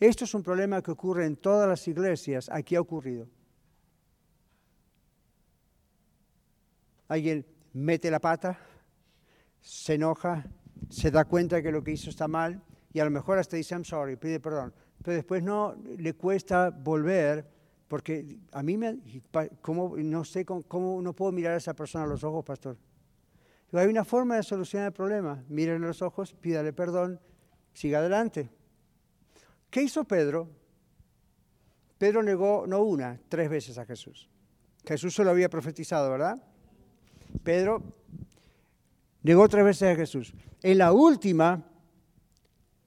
[0.00, 2.48] Esto es un problema que ocurre en todas las iglesias.
[2.52, 3.28] Aquí ha ocurrido.
[7.08, 8.58] Alguien mete la pata,
[9.60, 10.44] se enoja,
[10.88, 12.62] se da cuenta que lo que hizo está mal
[12.92, 14.74] y a lo mejor hasta dice I'm sorry, pide perdón.
[15.02, 18.98] Pero después no le cuesta volver porque a mí me,
[19.62, 22.76] ¿cómo, no sé cómo, no puedo mirar a esa persona a los ojos, pastor.
[23.72, 25.42] hay una forma de solucionar el problema.
[25.48, 27.18] Miren los ojos, pídale perdón,
[27.72, 28.50] siga adelante.
[29.70, 30.50] ¿Qué hizo Pedro?
[31.96, 34.28] Pedro negó no una, tres veces a Jesús.
[34.86, 36.42] Jesús se lo había profetizado, ¿verdad?
[37.42, 37.82] Pedro
[39.22, 40.34] negó tres veces a Jesús.
[40.62, 41.64] En la última,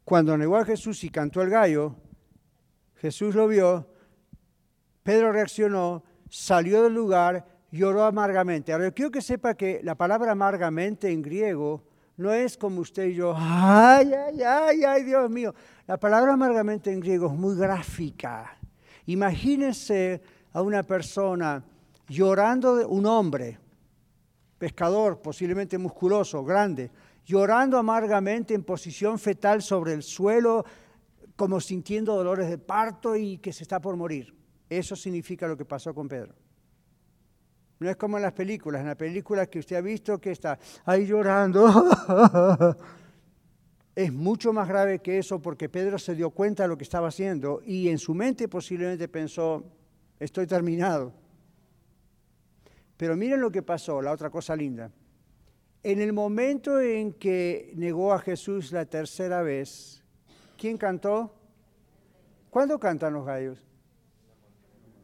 [0.04, 1.95] cuando negó a Jesús y cantó el gallo,
[2.95, 3.88] Jesús lo vio,
[5.04, 8.74] Pedro reaccionó, salió del lugar, lloró amargamente.
[8.74, 11.84] Ahora, yo quiero que sepa que la palabra amargamente en griego
[12.18, 15.54] no es como usted y yo, ay, ay, ay, ay, Dios mío.
[15.88, 18.58] La palabra amargamente en griego es muy gráfica.
[19.08, 20.22] Imagínese
[20.54, 21.64] a una persona
[22.08, 23.58] llorando, un hombre,
[24.58, 26.91] pescador, posiblemente musculoso, grande,
[27.26, 30.65] llorando amargamente en posición fetal sobre el suelo,
[31.36, 34.36] como sintiendo dolores de parto y que se está por morir.
[34.69, 36.34] Eso significa lo que pasó con Pedro.
[37.80, 40.59] No es como en las películas, en las películas que usted ha visto que está
[40.86, 41.89] ahí llorando.
[43.95, 47.07] es mucho más grave que eso porque Pedro se dio cuenta de lo que estaba
[47.07, 49.63] haciendo y en su mente posiblemente pensó,
[50.19, 51.11] estoy terminado.
[52.97, 54.91] Pero miren lo que pasó, la otra cosa linda.
[55.84, 60.03] En el momento en que negó a Jesús la tercera vez,
[60.55, 61.34] ¿quién cantó?
[62.51, 63.65] ¿Cuándo cantan los gallos?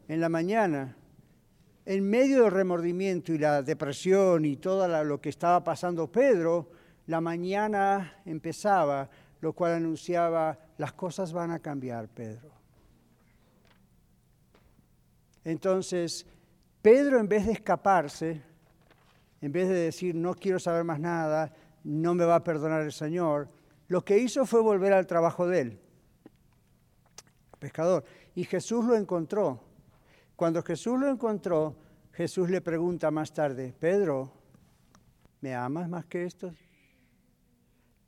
[0.06, 0.96] En la mañana.
[1.84, 6.70] En medio del remordimiento y la depresión y todo lo que estaba pasando Pedro,
[7.06, 9.08] la mañana empezaba,
[9.40, 12.50] lo cual anunciaba, las cosas van a cambiar, Pedro.
[15.42, 16.26] Entonces,
[16.82, 18.42] Pedro, en vez de escaparse,
[19.40, 22.92] en vez de decir, no quiero saber más nada, no me va a perdonar el
[22.92, 23.48] Señor,
[23.88, 25.80] lo que hizo fue volver al trabajo de él,
[27.58, 28.04] pescador.
[28.34, 29.60] Y Jesús lo encontró.
[30.36, 31.76] Cuando Jesús lo encontró,
[32.12, 34.32] Jesús le pregunta más tarde, Pedro,
[35.40, 36.52] ¿me amas más que esto?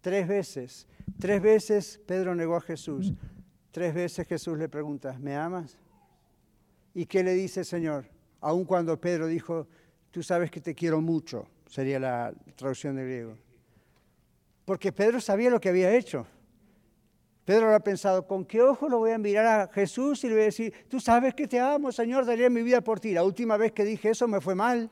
[0.00, 0.86] Tres veces,
[1.18, 3.12] tres veces Pedro negó a Jesús.
[3.70, 5.78] Tres veces Jesús le pregunta, ¿me amas?
[6.92, 8.06] ¿Y qué le dice el Señor?
[8.40, 9.68] Aun cuando Pedro dijo,
[10.10, 13.36] tú sabes que te quiero mucho, sería la traducción de griego.
[14.64, 16.26] Porque Pedro sabía lo que había hecho.
[17.44, 20.42] Pedro habrá pensado, ¿con qué ojo lo voy a mirar a Jesús y le voy
[20.42, 23.12] a decir, tú sabes que te amo, Señor, daría mi vida por ti?
[23.12, 24.90] La última vez que dije eso me fue mal.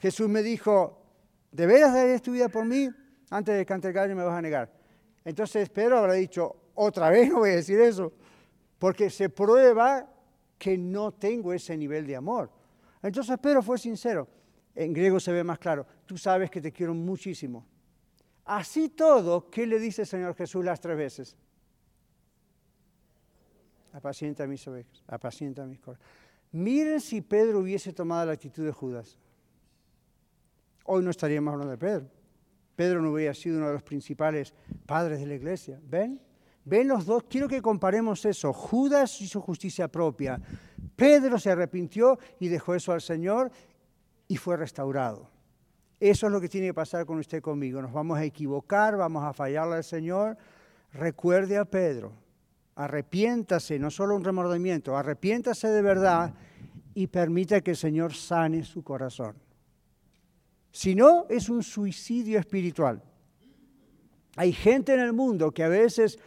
[0.00, 1.02] Jesús me dijo,
[1.50, 2.90] ¿de veras darías tu vida por mí?
[3.30, 4.72] Antes de cantar el gallo me vas a negar.
[5.24, 8.12] Entonces Pedro habrá dicho, otra vez no voy a decir eso,
[8.78, 10.06] porque se prueba
[10.58, 12.50] que no tengo ese nivel de amor.
[13.02, 14.28] Entonces Pedro fue sincero.
[14.74, 17.66] En griego se ve más claro, tú sabes que te quiero muchísimo.
[18.44, 21.36] Así todo, ¿qué le dice el Señor Jesús las tres veces?
[23.92, 26.12] Apacienta mis ovejas, apacienta mis corazones.
[26.52, 29.18] Miren si Pedro hubiese tomado la actitud de Judas.
[30.84, 32.06] Hoy no estaríamos hablando de Pedro.
[32.74, 34.54] Pedro no hubiera sido uno de los principales
[34.86, 35.80] padres de la iglesia.
[35.82, 36.20] ¿Ven?
[36.68, 37.24] ¿Ven los dos?
[37.30, 38.52] Quiero que comparemos eso.
[38.52, 40.38] Judas hizo justicia propia.
[40.94, 43.50] Pedro se arrepintió y dejó eso al Señor
[44.26, 45.30] y fue restaurado.
[45.98, 47.80] Eso es lo que tiene que pasar con usted conmigo.
[47.80, 50.36] Nos vamos a equivocar, vamos a fallarle al Señor.
[50.92, 52.12] Recuerde a Pedro,
[52.74, 56.34] arrepiéntase, no solo un remordimiento, arrepiéntase de verdad
[56.94, 59.36] y permita que el Señor sane su corazón.
[60.70, 63.02] Si no, es un suicidio espiritual.
[64.36, 66.18] Hay gente en el mundo que a veces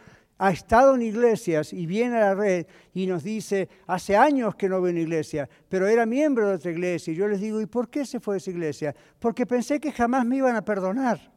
[0.44, 4.68] ha estado en iglesias y viene a la red y nos dice, hace años que
[4.68, 7.12] no veo una iglesia, pero era miembro de otra iglesia.
[7.12, 8.96] Y yo les digo, ¿y por qué se fue de esa iglesia?
[9.20, 11.32] Porque pensé que jamás me iban a perdonar.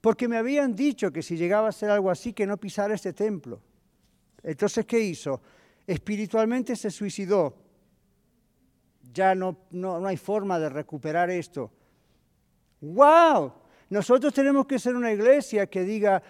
[0.00, 3.12] Porque me habían dicho que si llegaba a ser algo así, que no pisara este
[3.12, 3.60] templo.
[4.42, 5.42] Entonces, ¿qué hizo?
[5.86, 7.58] Espiritualmente se suicidó.
[9.12, 11.70] Ya no, no, no hay forma de recuperar esto.
[12.80, 13.52] ¡Wow!
[13.90, 16.22] Nosotros tenemos que ser una iglesia que diga,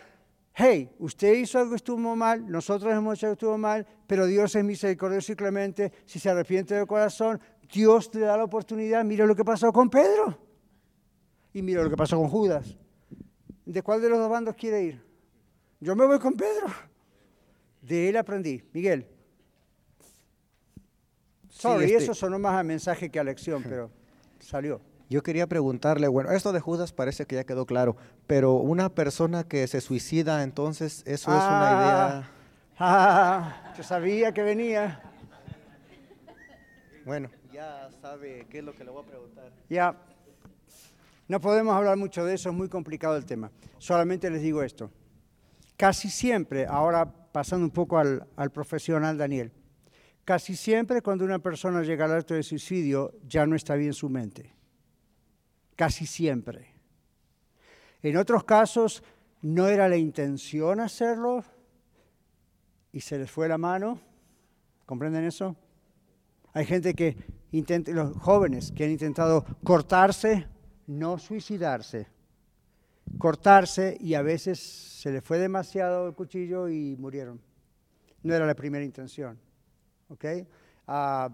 [0.54, 4.26] hey, usted hizo algo que estuvo mal, nosotros hemos hecho algo que estuvo mal, pero
[4.26, 7.40] Dios es misericordioso y clemente, si se arrepiente de corazón,
[7.72, 10.38] Dios le da la oportunidad, mira lo que pasó con Pedro
[11.54, 12.76] y mira lo que pasó con Judas.
[13.64, 15.02] ¿De cuál de los dos bandos quiere ir?
[15.80, 16.66] Yo me voy con Pedro.
[17.80, 18.62] De él aprendí.
[18.72, 19.06] Miguel.
[21.48, 23.90] Sorry, este- eso sonó más a mensaje que a lección, pero
[24.40, 24.80] salió.
[25.12, 29.44] Yo quería preguntarle, bueno, esto de Judas parece que ya quedó claro, pero una persona
[29.44, 32.30] que se suicida, entonces eso es una idea.
[32.78, 35.02] Ah, yo sabía que venía.
[37.04, 39.52] Bueno, ya sabe qué es lo que le voy a preguntar.
[39.68, 39.94] Ya,
[41.28, 43.50] no podemos hablar mucho de eso, es muy complicado el tema.
[43.76, 44.90] Solamente les digo esto.
[45.76, 49.52] Casi siempre, ahora pasando un poco al, al profesional Daniel,
[50.24, 54.08] casi siempre cuando una persona llega al acto de suicidio ya no está bien su
[54.08, 54.61] mente.
[55.76, 56.74] Casi siempre.
[58.02, 59.02] En otros casos
[59.42, 61.44] no era la intención hacerlo
[62.92, 64.00] y se les fue la mano.
[64.86, 65.56] ¿Comprenden eso?
[66.52, 67.16] Hay gente que
[67.52, 70.46] intenta, los jóvenes que han intentado cortarse,
[70.86, 72.08] no suicidarse,
[73.18, 77.40] cortarse y a veces se les fue demasiado el cuchillo y murieron.
[78.22, 79.38] No era la primera intención.
[80.12, 80.24] ¿ok?
[80.86, 81.30] Ah,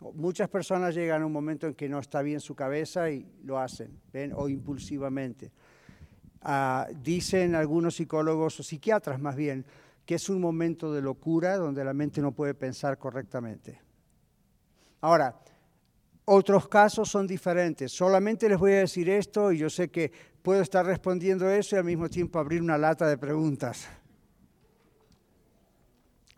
[0.00, 3.58] muchas personas llegan a un momento en que no está bien su cabeza y lo
[3.58, 4.32] hacen, ¿ven?
[4.34, 5.52] O impulsivamente.
[6.42, 9.64] Ah, dicen algunos psicólogos o psiquiatras más bien
[10.06, 13.80] que es un momento de locura donde la mente no puede pensar correctamente.
[15.00, 15.36] Ahora,
[16.24, 17.92] otros casos son diferentes.
[17.92, 21.78] Solamente les voy a decir esto y yo sé que puedo estar respondiendo eso y
[21.80, 23.88] al mismo tiempo abrir una lata de preguntas.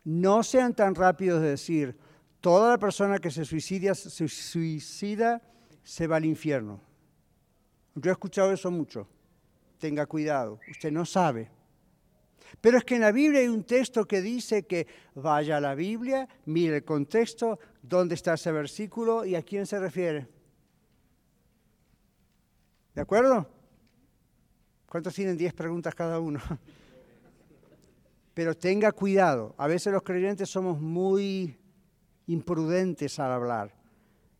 [0.03, 1.95] No sean tan rápidos de decir,
[2.41, 5.41] toda la persona que se suicida, se suicida
[5.83, 6.81] se va al infierno.
[7.95, 9.07] Yo he escuchado eso mucho.
[9.79, 11.49] Tenga cuidado, usted no sabe.
[12.61, 15.75] Pero es que en la Biblia hay un texto que dice que vaya a la
[15.75, 20.27] Biblia, mire el contexto, dónde está ese versículo y a quién se refiere.
[22.95, 23.47] ¿De acuerdo?
[24.87, 26.39] ¿Cuántos tienen 10 preguntas cada uno?
[28.33, 29.53] Pero tenga cuidado.
[29.57, 31.57] A veces los creyentes somos muy
[32.29, 33.73] imprudentes al hablar.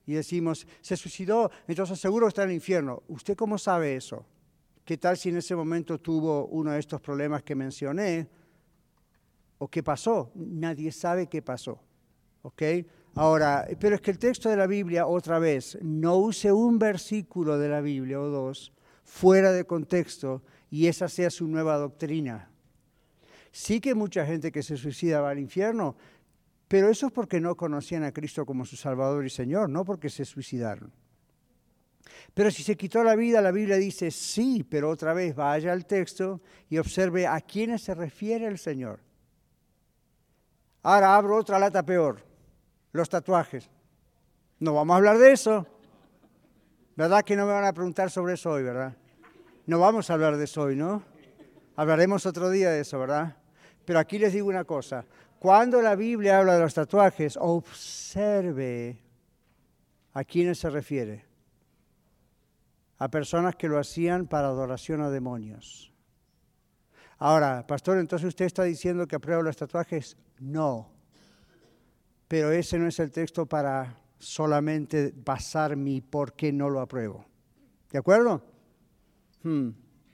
[0.05, 3.03] Y decimos, se suicidó, entonces seguro está en el infierno.
[3.07, 4.25] ¿Usted cómo sabe eso?
[4.85, 8.27] ¿Qué tal si en ese momento tuvo uno de estos problemas que mencioné?
[9.59, 10.31] ¿O qué pasó?
[10.35, 11.79] Nadie sabe qué pasó.
[12.41, 12.63] ¿Ok?
[13.15, 17.57] Ahora, pero es que el texto de la Biblia, otra vez, no use un versículo
[17.57, 18.71] de la Biblia o dos
[19.03, 22.49] fuera de contexto y esa sea su nueva doctrina.
[23.51, 25.95] Sí que mucha gente que se suicida va al infierno,
[26.69, 30.07] pero eso es porque no conocían a Cristo como su Salvador y Señor, no porque
[30.09, 30.93] se suicidaron.
[32.35, 35.87] Pero si se quitó la vida, la Biblia dice sí, pero otra vez vaya al
[35.87, 38.99] texto y observe a quiénes se refiere el Señor.
[40.83, 42.23] Ahora abro otra lata peor,
[42.91, 43.67] los tatuajes.
[44.59, 45.65] No vamos a hablar de eso.
[46.95, 48.95] ¿Verdad que no me van a preguntar sobre eso hoy, verdad?
[49.65, 51.01] No vamos a hablar de eso hoy, ¿no?
[51.75, 53.37] Hablaremos otro día de eso, ¿verdad?
[53.85, 55.03] Pero aquí les digo una cosa.
[55.39, 58.99] Cuando la Biblia habla de los tatuajes, observe
[60.11, 61.25] a quiénes se refiere.
[62.97, 65.93] A personas que lo hacían para adoración a demonios.
[67.17, 70.17] Ahora, pastor, entonces usted está diciendo que aprueba los tatuajes.
[70.39, 70.91] No.
[72.27, 77.25] Pero ese no es el texto para solamente basar mi por qué no lo apruebo.
[77.89, 78.43] ¿De acuerdo?
[79.43, 79.69] Hmm.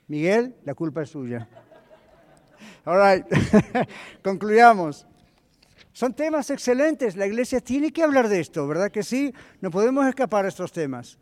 [0.06, 1.48] Miguel, la culpa es suya.
[2.84, 3.26] All right.
[4.22, 5.04] Concluyamos.
[5.96, 7.16] Son temas excelentes.
[7.16, 9.32] La iglesia tiene que hablar de esto, ¿verdad que sí?
[9.62, 11.18] No podemos escapar a estos temas.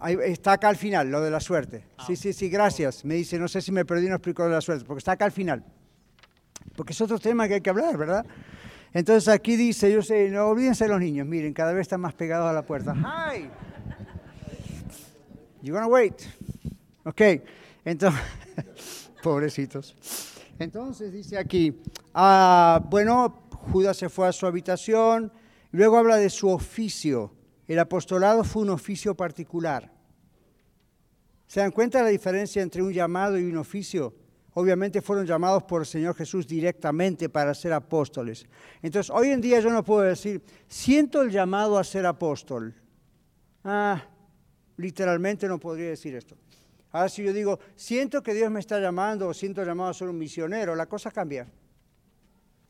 [0.00, 1.84] Ahí está acá al final, lo de la suerte.
[2.04, 3.04] Sí, sí, sí, gracias.
[3.04, 5.12] Me dice, no sé si me perdí, no explico lo de la suerte, porque está
[5.12, 5.64] acá al final.
[6.74, 8.26] Porque es otro tema que hay que hablar, ¿verdad?
[8.92, 12.50] Entonces aquí dice, yo sé, no olvídense los niños, miren, cada vez están más pegados
[12.50, 12.92] a la puerta.
[12.92, 13.48] Hi.
[15.62, 16.20] You gonna wait.
[17.04, 17.22] Ok,
[17.84, 18.20] entonces,
[19.22, 19.94] pobrecitos.
[20.58, 21.80] Entonces dice aquí,
[22.14, 25.32] ah, bueno, Judas se fue a su habitación,
[25.72, 27.34] luego habla de su oficio.
[27.66, 29.92] El apostolado fue un oficio particular.
[31.46, 34.14] ¿Se dan cuenta la diferencia entre un llamado y un oficio?
[34.54, 38.46] Obviamente fueron llamados por el Señor Jesús directamente para ser apóstoles.
[38.82, 42.74] Entonces, hoy en día yo no puedo decir, siento el llamado a ser apóstol.
[43.62, 44.02] Ah,
[44.76, 46.36] literalmente no podría decir esto.
[46.92, 50.08] Ahora si yo digo, siento que Dios me está llamando o siento llamado a ser
[50.08, 51.46] un misionero, la cosa cambia.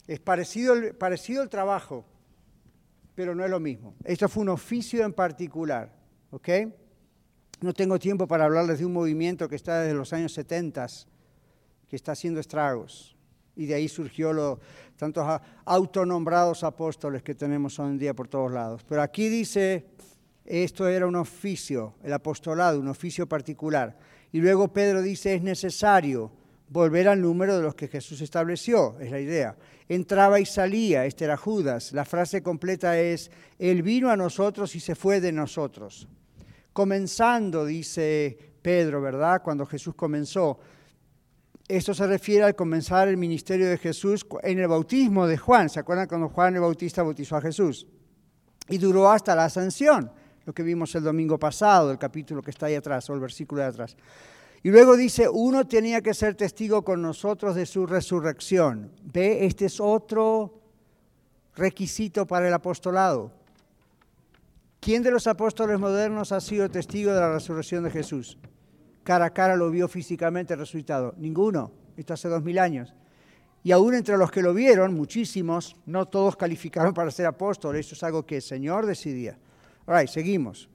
[0.06, 2.04] Es parecido parecido el trabajo,
[3.14, 3.94] pero no es lo mismo.
[4.04, 5.92] Esto fue un oficio en particular,
[6.30, 6.48] ¿ok?
[7.60, 10.86] No tengo tiempo para hablarles de un movimiento que está desde los años 70,
[11.88, 13.16] que está haciendo estragos.
[13.54, 14.58] Y de ahí surgió los
[14.96, 15.26] tantos
[15.64, 18.82] autonombrados apóstoles que tenemos hoy en día por todos lados.
[18.88, 19.86] Pero aquí dice,
[20.44, 23.96] esto era un oficio, el apostolado, un oficio particular.
[24.32, 26.32] Y luego Pedro dice, es necesario
[26.68, 29.56] volver al número de los que Jesús estableció, es la idea.
[29.88, 31.92] Entraba y salía, este era Judas.
[31.92, 36.08] La frase completa es, Él vino a nosotros y se fue de nosotros.
[36.72, 39.42] Comenzando, dice Pedro, ¿verdad?
[39.42, 40.60] Cuando Jesús comenzó.
[41.66, 45.68] Esto se refiere al comenzar el ministerio de Jesús en el bautismo de Juan.
[45.68, 47.86] ¿Se acuerdan cuando Juan el Bautista bautizó a Jesús?
[48.68, 50.10] Y duró hasta la ascensión,
[50.52, 53.68] que vimos el domingo pasado, el capítulo que está ahí atrás, o el versículo de
[53.68, 53.96] atrás.
[54.62, 58.92] Y luego dice, uno tenía que ser testigo con nosotros de su resurrección.
[59.02, 60.60] Ve, este es otro
[61.54, 63.32] requisito para el apostolado.
[64.80, 68.38] ¿Quién de los apóstoles modernos ha sido testigo de la resurrección de Jesús?
[69.02, 71.14] Cara a cara lo vio físicamente resucitado.
[71.16, 71.72] Ninguno.
[71.96, 72.94] Esto hace dos mil años.
[73.62, 77.86] Y aún entre los que lo vieron, muchísimos, no todos calificaron para ser apóstoles.
[77.86, 79.38] Eso es algo que el Señor decidía.
[79.90, 80.68] Ahora, seguimos.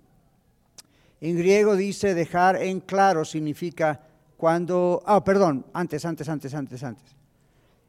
[1.22, 4.01] En griego dice dejar en claro significa
[4.36, 7.16] cuando, ah, perdón, antes, antes, antes, antes, antes.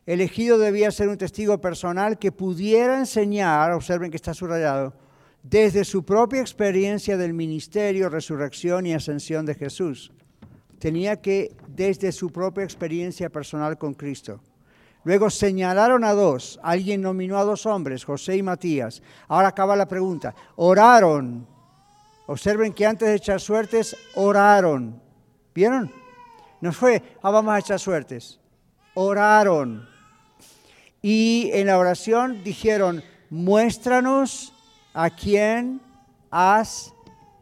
[0.07, 4.95] Elegido debía ser un testigo personal que pudiera enseñar, observen que está subrayado,
[5.43, 10.13] desde su propia experiencia del ministerio, resurrección y ascensión de Jesús.
[10.79, 14.41] Tenía que, desde su propia experiencia personal con Cristo.
[15.07, 19.03] Luego señalaron a dos, alguien nominó a dos hombres, José y Matías.
[19.29, 20.35] Ahora acaba la pregunta.
[20.57, 21.47] Oraron
[22.27, 25.01] Observen que antes de echar suertes, oraron.
[25.55, 25.93] ¿Vieron?
[26.61, 28.41] No fue, ah, vamos a echar suertes.
[28.95, 29.89] Oraron.
[31.01, 34.53] Y en la oración dijeron, muéstranos
[34.93, 35.81] a quién
[36.33, 36.93] has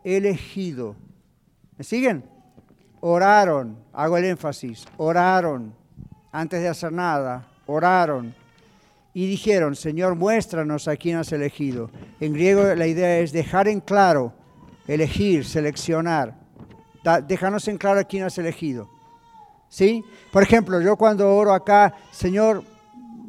[0.04, 0.96] elegido.
[1.78, 2.28] ¿Me siguen?
[3.00, 5.74] Oraron, hago el énfasis, oraron,
[6.32, 8.34] antes de hacer nada, oraron.
[9.12, 11.90] Y dijeron, Señor, muéstranos a quién has elegido.
[12.20, 14.32] En griego la idea es dejar en claro
[14.88, 16.34] elegir, seleccionar.
[17.26, 18.88] déjanos en claro a quién has elegido.
[19.68, 20.04] ¿Sí?
[20.32, 22.64] Por ejemplo, yo cuando oro acá, Señor,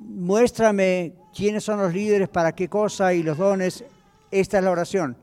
[0.07, 3.83] muéstrame quiénes son los líderes, para qué cosa y los dones.
[4.31, 5.17] Esta es la oración.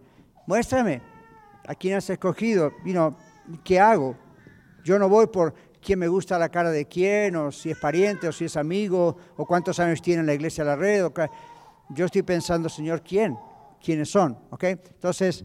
[0.46, 1.00] Muéstrame
[1.66, 2.72] a quién has escogido.
[3.64, 4.16] ¿Qué hago?
[4.84, 8.28] Yo no voy por quién me gusta la cara de quién, o si es pariente,
[8.28, 11.10] o si es amigo, o cuántos años tiene en la iglesia la red.
[11.90, 13.36] Yo estoy pensando, Señor, ¿quién?
[13.82, 14.38] ¿Quiénes son?
[14.50, 14.64] ¿Ok?
[14.64, 15.44] Entonces,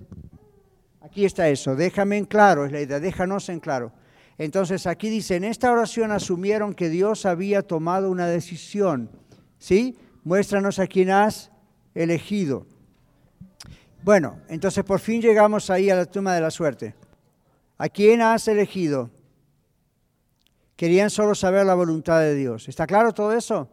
[1.08, 3.94] Aquí está eso, déjame en claro, es la idea, déjanos en claro.
[4.38, 9.10] Entonces aquí dice, en esta oración asumieron que Dios había tomado una decisión.
[9.58, 9.98] ¿Sí?
[10.26, 11.50] Muéstranos a quién has
[11.96, 12.68] elegido.
[14.04, 16.94] Bueno, entonces por fin llegamos ahí a la tumba de la suerte.
[17.78, 19.10] ¿A quién has elegido?
[20.78, 22.70] Querían solo saber la voluntad de Dios.
[22.70, 23.68] ¿Está claro todo eso?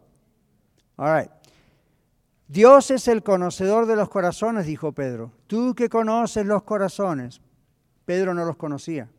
[0.97, 1.31] All.
[2.49, 5.31] Dios es el conocedor de los corazones, dijo Pedro.
[5.47, 7.43] Tú que conoces los corazones.
[8.07, 9.11] Pedro no los conocía.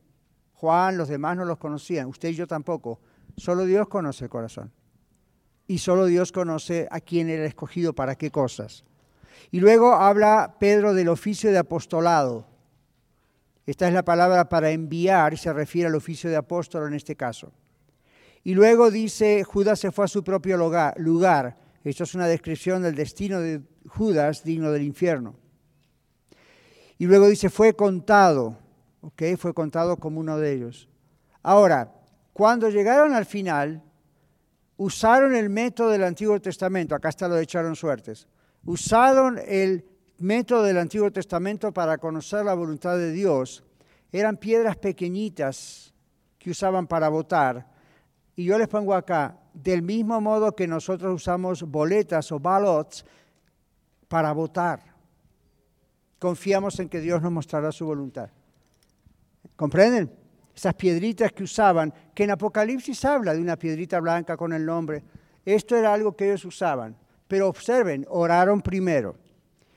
[0.55, 2.07] Juan, los demás no los conocían.
[2.07, 2.99] Usted y yo tampoco.
[3.37, 4.71] Solo Dios conoce el corazón.
[5.67, 8.83] Y solo Dios conoce a quién era escogido para qué cosas.
[9.51, 12.47] Y luego habla Pedro del oficio de apostolado.
[13.67, 17.15] Esta es la palabra para enviar y se refiere al oficio de apóstol en este
[17.15, 17.51] caso.
[18.45, 21.57] Y luego dice, Judas se fue a su propio lugar.
[21.83, 25.35] Esto es una descripción del destino de Judas digno del infierno.
[26.99, 28.59] Y luego dice, fue contado,
[29.01, 29.23] ¿ok?
[29.39, 30.87] Fue contado como uno de ellos.
[31.41, 31.91] Ahora,
[32.33, 33.81] cuando llegaron al final,
[34.77, 38.27] usaron el método del Antiguo Testamento, acá está lo de echaron suertes,
[38.63, 39.85] usaron el
[40.19, 43.63] método del Antiguo Testamento para conocer la voluntad de Dios.
[44.11, 45.95] Eran piedras pequeñitas
[46.37, 47.73] que usaban para votar.
[48.35, 53.05] Y yo les pongo acá, del mismo modo que nosotros usamos boletas o ballots
[54.07, 54.81] para votar.
[56.19, 58.29] Confiamos en que Dios nos mostrará su voluntad.
[59.55, 60.11] ¿Comprenden?
[60.53, 65.03] Esas piedritas que usaban, que en Apocalipsis habla de una piedrita blanca con el nombre.
[65.45, 66.95] Esto era algo que ellos usaban.
[67.27, 69.15] Pero observen, oraron primero.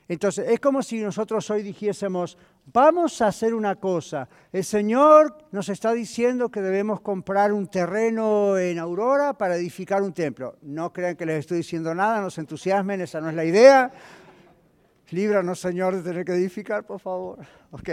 [0.07, 2.37] Entonces, es como si nosotros hoy dijésemos,
[2.73, 4.27] vamos a hacer una cosa.
[4.51, 10.13] El Señor nos está diciendo que debemos comprar un terreno en Aurora para edificar un
[10.13, 10.57] templo.
[10.61, 13.91] No crean que les estoy diciendo nada, no se entusiasmen, esa no es la idea.
[15.11, 17.39] Líbranos, Señor, de tener que edificar, por favor.
[17.71, 17.89] Ok,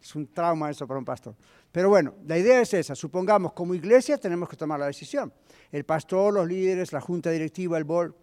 [0.00, 1.34] es un trauma eso para un pastor.
[1.70, 2.94] Pero bueno, la idea es esa.
[2.94, 5.32] Supongamos, como iglesia tenemos que tomar la decisión.
[5.70, 8.14] El pastor, los líderes, la junta directiva, el board,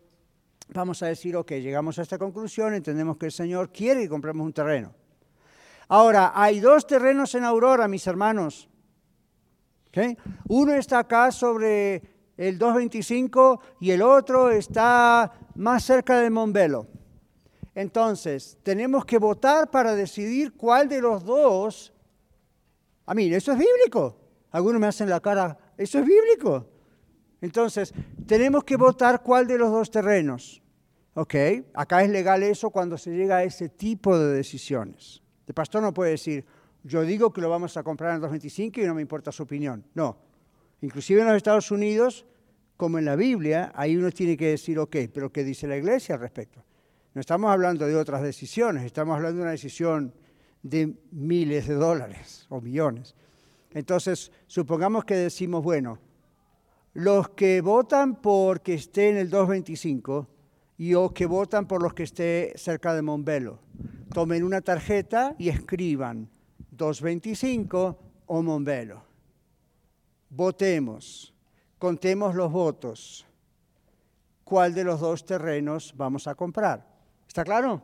[0.70, 4.44] vamos a decir, ok, llegamos a esta conclusión, entendemos que el Señor quiere que compremos
[4.44, 5.03] un terreno.
[5.88, 8.70] Ahora, hay dos terrenos en Aurora, mis hermanos.
[10.48, 12.02] Uno está acá sobre
[12.38, 16.88] el 225 y el otro está más cerca de Montbelo.
[17.76, 21.94] Entonces, tenemos que votar para decidir cuál de los dos.
[23.06, 24.18] A mí, eso es bíblico.
[24.52, 26.68] Algunos me hacen la cara, eso es bíblico.
[27.42, 27.94] Entonces,
[28.28, 30.62] tenemos que votar cuál de los dos terrenos.
[31.16, 31.36] ¿Ok?
[31.74, 35.23] Acá es legal eso cuando se llega a ese tipo de decisiones.
[35.48, 36.46] El pastor no puede decir,
[36.84, 39.44] yo digo que lo vamos a comprar en el 225 y no me importa su
[39.44, 39.84] opinión.
[39.94, 40.18] No.
[40.82, 42.26] Inclusive en los Estados Unidos,
[42.76, 46.16] como en la Biblia, ahí uno tiene que decir, ok, pero ¿qué dice la iglesia
[46.16, 46.64] al respecto?
[47.14, 50.14] No estamos hablando de otras decisiones, estamos hablando de una decisión
[50.62, 53.16] de miles de dólares o millones.
[53.72, 56.00] Entonces, supongamos que decimos, bueno,
[56.94, 60.28] los que votan por que esté en el 225
[60.78, 63.60] y los que votan por los que esté cerca de Montbelo,
[64.14, 66.30] tomen una tarjeta y escriban
[66.72, 69.04] 225 o Montbelo.
[70.30, 71.34] Votemos,
[71.78, 73.26] contemos los votos.
[74.44, 76.86] ¿Cuál de los dos terrenos vamos a comprar?
[77.28, 77.82] ¿Está claro?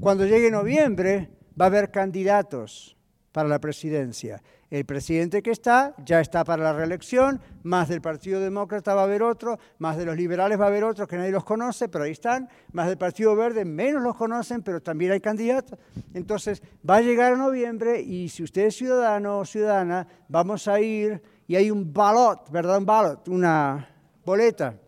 [0.00, 2.96] Cuando llegue noviembre va a haber candidatos
[3.32, 4.42] para la presidencia.
[4.70, 9.04] El presidente que está ya está para la reelección, más del Partido Demócrata va a
[9.04, 12.04] haber otro, más de los liberales va a haber otro que nadie los conoce, pero
[12.04, 15.78] ahí están, más del Partido Verde menos los conocen, pero también hay candidatos.
[16.12, 20.78] Entonces va a llegar a noviembre y si usted es ciudadano o ciudadana, vamos a
[20.80, 22.76] ir y hay un ballot, ¿verdad?
[22.76, 23.88] Un ballot, una
[24.22, 24.78] boleta.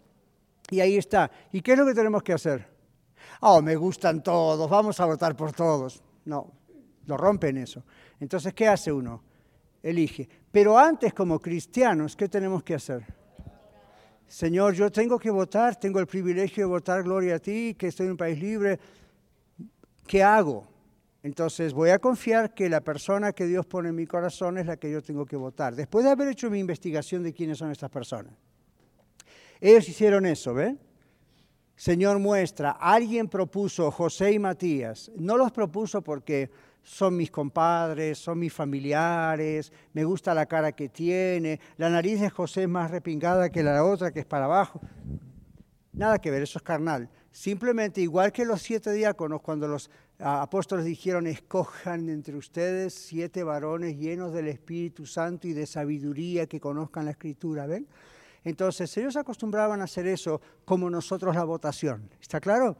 [0.69, 1.31] Y ahí está.
[1.53, 2.69] ¿Y qué es lo que tenemos que hacer?
[3.41, 6.03] Oh, me gustan todos, vamos a votar por todos.
[6.27, 6.53] No,
[7.07, 7.83] lo rompen eso.
[8.21, 9.30] Entonces, ¿qué hace uno?
[9.83, 10.29] Elige.
[10.51, 13.05] Pero antes, como cristianos, ¿qué tenemos que hacer?
[14.27, 18.07] Señor, yo tengo que votar, tengo el privilegio de votar, gloria a ti, que estoy
[18.07, 18.79] en un país libre.
[20.07, 20.67] ¿Qué hago?
[21.23, 24.77] Entonces voy a confiar que la persona que Dios pone en mi corazón es la
[24.77, 25.75] que yo tengo que votar.
[25.75, 28.33] Después de haber hecho mi investigación de quiénes son estas personas.
[29.61, 30.81] Ellos hicieron eso, ¿ven?
[31.77, 35.11] Señor muestra, alguien propuso José y Matías.
[35.17, 36.51] No los propuso porque
[36.83, 42.31] son mis compadres, son mis familiares, me gusta la cara que tiene, la nariz de
[42.31, 44.81] José es más repingada que la otra, que es para abajo.
[45.93, 47.09] Nada que ver, eso es carnal.
[47.33, 53.97] Simplemente, igual que los siete diáconos, cuando los apóstoles dijeron, escojan entre ustedes siete varones
[53.97, 57.87] llenos del Espíritu Santo y de sabiduría que conozcan la Escritura, ¿ven?
[58.43, 62.09] Entonces, ellos acostumbraban a hacer eso como nosotros la votación.
[62.21, 62.77] ¿Está claro?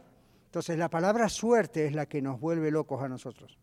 [0.47, 3.59] Entonces, la palabra suerte es la que nos vuelve locos a nosotros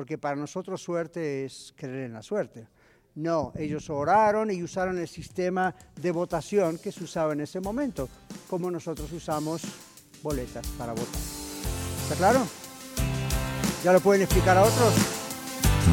[0.00, 2.66] porque para nosotros suerte es creer en la suerte.
[3.16, 8.08] No, ellos oraron y usaron el sistema de votación que se usaba en ese momento,
[8.48, 9.60] como nosotros usamos
[10.22, 11.20] boletas para votar.
[12.04, 12.46] ¿Está claro?
[13.84, 14.94] ¿Ya lo pueden explicar a otros?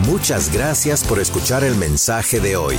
[0.05, 2.77] Muchas gracias por escuchar el mensaje de hoy.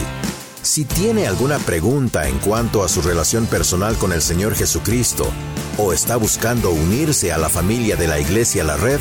[0.62, 5.30] Si tiene alguna pregunta en cuanto a su relación personal con el Señor Jesucristo
[5.76, 9.00] o está buscando unirse a la familia de la Iglesia La Red,